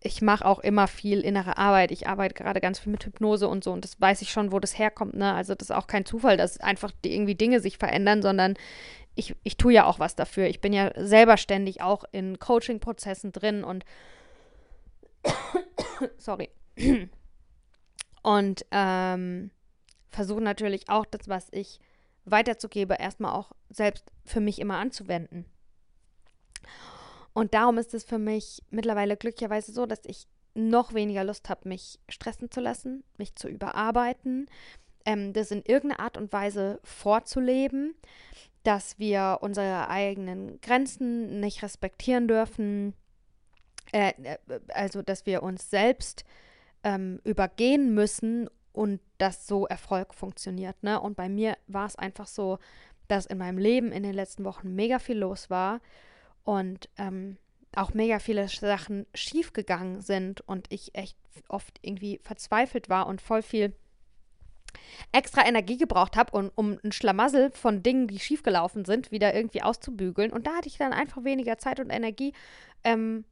[0.00, 1.90] ich mache auch immer viel innere Arbeit.
[1.90, 4.60] Ich arbeite gerade ganz viel mit Hypnose und so und das weiß ich schon, wo
[4.60, 5.14] das herkommt.
[5.14, 5.32] Ne?
[5.32, 8.54] Also das ist auch kein Zufall, dass einfach die, irgendwie Dinge sich verändern, sondern
[9.16, 10.46] ich, ich tue ja auch was dafür.
[10.46, 13.84] Ich bin ja selber ständig auch in Coaching-Prozessen drin und
[16.18, 16.50] sorry.
[18.20, 19.52] Und ähm,
[20.10, 21.80] versuche natürlich auch das, was ich
[22.24, 25.46] weiterzugebe, erstmal auch selbst für mich immer anzuwenden.
[27.38, 31.68] Und darum ist es für mich mittlerweile glücklicherweise so, dass ich noch weniger Lust habe,
[31.68, 34.50] mich stressen zu lassen, mich zu überarbeiten,
[35.04, 37.94] ähm, das in irgendeiner Art und Weise vorzuleben,
[38.64, 42.94] dass wir unsere eigenen Grenzen nicht respektieren dürfen,
[43.92, 44.38] äh, äh
[44.74, 46.24] also dass wir uns selbst
[46.82, 50.82] ähm, übergehen müssen und dass so Erfolg funktioniert.
[50.82, 51.00] Ne?
[51.00, 52.58] Und bei mir war es einfach so,
[53.06, 55.80] dass in meinem Leben in den letzten Wochen mega viel los war
[56.48, 57.36] und ähm,
[57.76, 63.42] auch mega viele Sachen schiefgegangen sind und ich echt oft irgendwie verzweifelt war und voll
[63.42, 63.74] viel
[65.12, 69.60] extra Energie gebraucht habe, um, um ein Schlamassel von Dingen, die schiefgelaufen sind, wieder irgendwie
[69.60, 70.32] auszubügeln.
[70.32, 72.32] Und da hatte ich dann einfach weniger Zeit und Energie,
[72.82, 73.26] ähm,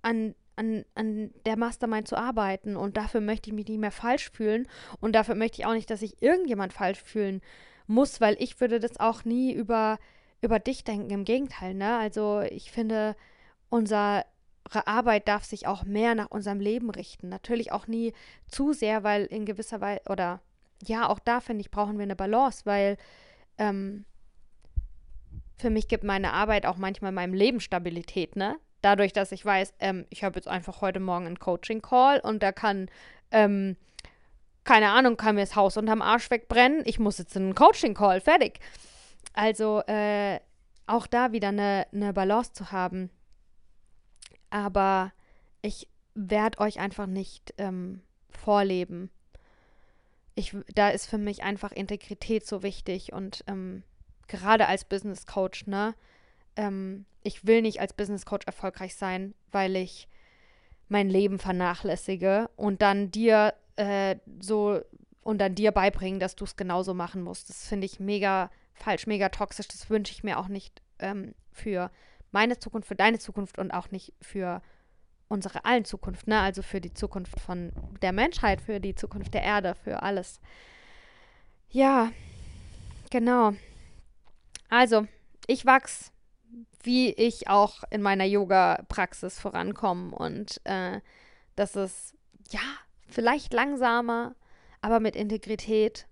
[0.00, 2.76] an, an, an der Mastermind zu arbeiten.
[2.76, 4.66] Und dafür möchte ich mich nicht mehr falsch fühlen.
[5.00, 7.42] Und dafür möchte ich auch nicht, dass sich irgendjemand falsch fühlen
[7.86, 9.98] muss, weil ich würde das auch nie über
[10.40, 11.10] über dich denken.
[11.10, 11.96] Im Gegenteil, ne?
[11.98, 13.16] Also ich finde,
[13.68, 14.24] unsere
[14.84, 17.28] Arbeit darf sich auch mehr nach unserem Leben richten.
[17.28, 18.12] Natürlich auch nie
[18.48, 20.40] zu sehr, weil in gewisser Weise, oder
[20.84, 22.96] ja, auch da finde ich, brauchen wir eine Balance, weil
[23.56, 24.04] ähm,
[25.56, 28.56] für mich gibt meine Arbeit auch manchmal meinem Leben Stabilität, ne?
[28.80, 32.52] Dadurch, dass ich weiß, ähm, ich habe jetzt einfach heute Morgen einen Coaching-Call und da
[32.52, 32.88] kann,
[33.32, 33.76] ähm,
[34.62, 36.82] keine Ahnung, kann mir das Haus unterm Arsch wegbrennen.
[36.84, 38.60] Ich muss jetzt einen Coaching-Call, fertig.
[39.38, 40.40] Also äh,
[40.88, 43.08] auch da wieder eine, eine Balance zu haben.
[44.50, 45.12] Aber
[45.62, 49.10] ich werde euch einfach nicht ähm, vorleben.
[50.34, 53.84] Ich, da ist für mich einfach Integrität so wichtig und ähm,
[54.26, 55.94] gerade als Business Coach, ne?
[56.56, 60.08] Ähm, ich will nicht als Business Coach erfolgreich sein, weil ich
[60.88, 64.80] mein Leben vernachlässige und dann dir äh, so
[65.22, 67.50] und dann dir beibringen, dass du es genauso machen musst.
[67.50, 69.68] Das finde ich mega falsch, mega toxisch.
[69.68, 71.90] Das wünsche ich mir auch nicht ähm, für
[72.30, 74.62] meine Zukunft, für deine Zukunft und auch nicht für
[75.28, 76.40] unsere allen Zukunft, ne?
[76.40, 77.72] Also für die Zukunft von
[78.02, 80.40] der Menschheit, für die Zukunft der Erde, für alles.
[81.70, 82.10] Ja,
[83.10, 83.52] genau.
[84.70, 85.06] Also,
[85.46, 86.12] ich wachs,
[86.82, 91.00] wie ich auch in meiner Yoga-Praxis vorankomme und äh,
[91.56, 92.14] das ist
[92.50, 92.60] ja
[93.06, 94.34] vielleicht langsamer,
[94.80, 96.06] aber mit Integrität.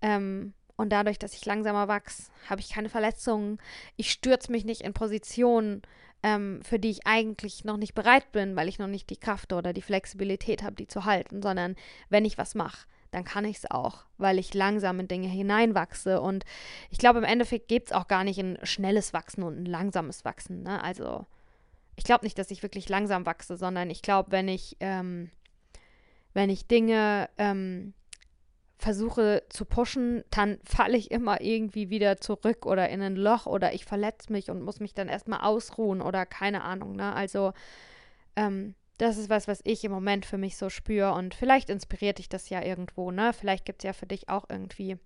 [0.00, 3.58] Ähm, und dadurch, dass ich langsamer wachse, habe ich keine Verletzungen.
[3.96, 5.82] Ich stürze mich nicht in Positionen,
[6.22, 9.52] ähm, für die ich eigentlich noch nicht bereit bin, weil ich noch nicht die Kraft
[9.52, 11.76] oder die Flexibilität habe, die zu halten, sondern
[12.10, 16.20] wenn ich was mache, dann kann ich es auch, weil ich langsam in Dinge hineinwachse.
[16.20, 16.44] Und
[16.90, 20.24] ich glaube, im Endeffekt gibt es auch gar nicht ein schnelles Wachsen und ein langsames
[20.24, 20.62] Wachsen.
[20.62, 20.82] Ne?
[20.82, 21.26] Also
[21.94, 25.30] ich glaube nicht, dass ich wirklich langsam wachse, sondern ich glaube, wenn ich, ähm,
[26.32, 27.92] wenn ich Dinge ähm,
[28.82, 33.72] versuche zu pushen, dann falle ich immer irgendwie wieder zurück oder in ein Loch oder
[33.72, 37.14] ich verletze mich und muss mich dann erstmal ausruhen oder keine Ahnung, ne?
[37.14, 37.52] Also,
[38.34, 42.18] ähm, das ist was, was ich im Moment für mich so spüre und vielleicht inspiriert
[42.18, 43.32] dich das ja irgendwo, ne?
[43.32, 44.98] Vielleicht gibt es ja für dich auch irgendwie,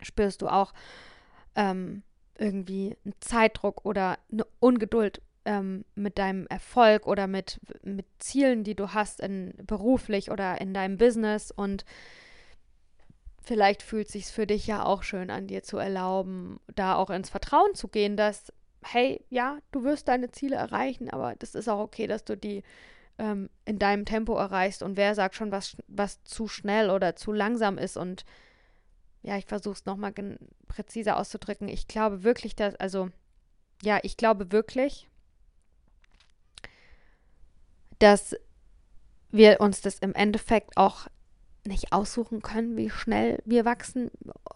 [0.00, 0.72] spürst du auch
[1.56, 2.04] ähm,
[2.38, 8.76] irgendwie einen Zeitdruck oder eine Ungeduld ähm, mit deinem Erfolg oder mit, mit Zielen, die
[8.76, 11.84] du hast in beruflich oder in deinem Business und
[13.46, 17.10] vielleicht fühlt es sich für dich ja auch schön an, dir zu erlauben, da auch
[17.10, 21.68] ins Vertrauen zu gehen, dass, hey, ja, du wirst deine Ziele erreichen, aber das ist
[21.68, 22.64] auch okay, dass du die
[23.18, 27.32] ähm, in deinem Tempo erreichst und wer sagt schon, was, was zu schnell oder zu
[27.32, 28.24] langsam ist und
[29.22, 30.12] ja, ich versuche es nochmal
[30.68, 31.68] präziser auszudrücken.
[31.68, 33.10] Ich glaube wirklich, dass, also,
[33.82, 35.08] ja, ich glaube wirklich,
[37.98, 38.36] dass
[39.30, 41.08] wir uns das im Endeffekt auch
[41.66, 44.10] nicht aussuchen können, wie schnell wir wachsen,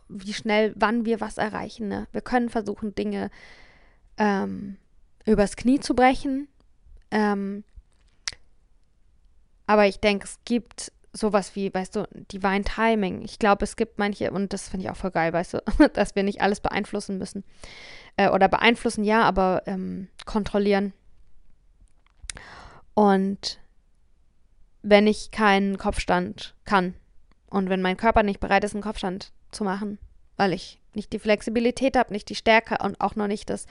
[0.08, 1.88] wie schnell, wann wir was erreichen.
[1.88, 2.06] Ne?
[2.12, 3.30] Wir können versuchen, Dinge
[4.16, 4.76] ähm,
[5.24, 6.48] übers Knie zu brechen.
[7.10, 7.64] Ähm,
[9.66, 13.22] aber ich denke, es gibt sowas wie, weißt du, Divine Timing.
[13.22, 16.14] Ich glaube, es gibt manche, und das finde ich auch voll geil, weißt du, dass
[16.14, 17.44] wir nicht alles beeinflussen müssen.
[18.16, 20.92] Äh, oder beeinflussen, ja, aber ähm, kontrollieren.
[22.94, 23.60] Und
[24.82, 26.94] wenn ich keinen Kopfstand kann
[27.50, 29.98] und wenn mein Körper nicht bereit ist, einen Kopfstand zu machen,
[30.36, 33.66] weil ich nicht die Flexibilität habe, nicht die Stärke und auch noch nicht das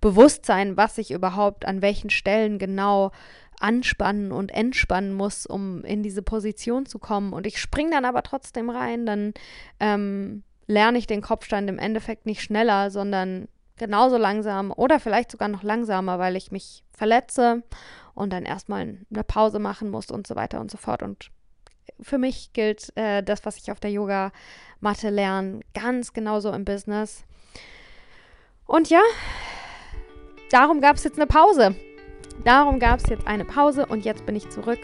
[0.00, 3.12] Bewusstsein, was ich überhaupt an welchen Stellen genau
[3.60, 7.32] anspannen und entspannen muss, um in diese Position zu kommen.
[7.32, 9.34] Und ich springe dann aber trotzdem rein, dann
[9.78, 15.48] ähm, lerne ich den Kopfstand im Endeffekt nicht schneller, sondern genauso langsam oder vielleicht sogar
[15.48, 17.62] noch langsamer, weil ich mich verletze
[18.14, 21.02] und dann erstmal eine Pause machen muss und so weiter und so fort.
[21.02, 21.30] Und
[22.00, 27.24] für mich gilt äh, das, was ich auf der Yoga-Matte lerne, ganz genauso im Business.
[28.66, 29.02] Und ja,
[30.50, 31.74] darum gab es jetzt eine Pause.
[32.44, 34.80] Darum gab es jetzt eine Pause und jetzt bin ich zurück.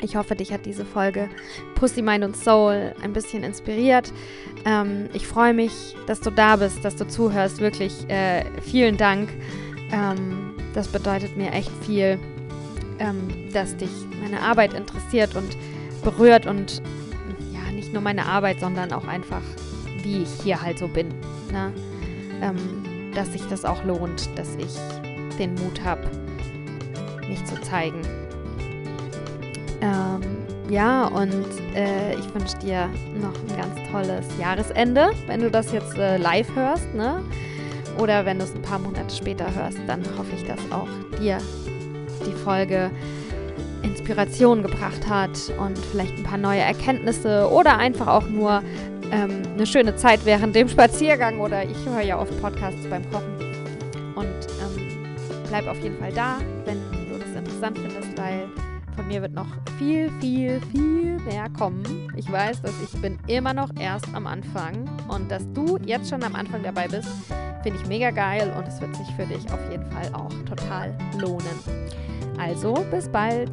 [0.00, 1.28] Ich hoffe, dich hat diese Folge
[1.74, 4.12] Pussy, Mind und Soul ein bisschen inspiriert.
[4.64, 7.60] Ähm, ich freue mich, dass du da bist, dass du zuhörst.
[7.60, 9.28] Wirklich äh, vielen Dank.
[9.90, 12.18] Ähm, das bedeutet mir echt viel,
[13.00, 13.90] ähm, dass dich
[14.22, 15.56] meine Arbeit interessiert und
[16.10, 16.80] berührt und
[17.52, 19.42] ja, nicht nur meine Arbeit, sondern auch einfach,
[20.02, 21.08] wie ich hier halt so bin.
[21.52, 21.72] Ne?
[22.40, 24.74] Ähm, dass sich das auch lohnt, dass ich
[25.38, 26.02] den Mut habe,
[27.28, 28.00] mich zu zeigen.
[29.80, 30.20] Ähm,
[30.70, 32.88] ja, und äh, ich wünsche dir
[33.20, 37.22] noch ein ganz tolles Jahresende, wenn du das jetzt äh, live hörst, ne?
[37.98, 40.88] Oder wenn du es ein paar Monate später hörst, dann hoffe ich, dass auch
[41.20, 41.38] dir
[42.26, 42.90] die Folge
[43.82, 48.62] Inspiration gebracht hat und vielleicht ein paar neue Erkenntnisse oder einfach auch nur
[49.10, 53.34] ähm, eine schöne Zeit während dem Spaziergang oder ich höre ja oft Podcasts beim Kochen.
[54.14, 55.04] Und ähm,
[55.48, 58.48] bleib auf jeden Fall da, wenn du das interessant findest, weil
[58.96, 59.46] von mir wird noch
[59.78, 62.12] viel, viel, viel mehr kommen.
[62.16, 66.22] Ich weiß, dass ich bin immer noch erst am Anfang und dass du jetzt schon
[66.24, 67.08] am Anfang dabei bist,
[67.62, 70.96] finde ich mega geil und es wird sich für dich auf jeden Fall auch total
[71.18, 71.44] lohnen.
[72.38, 73.50] Also bis bald.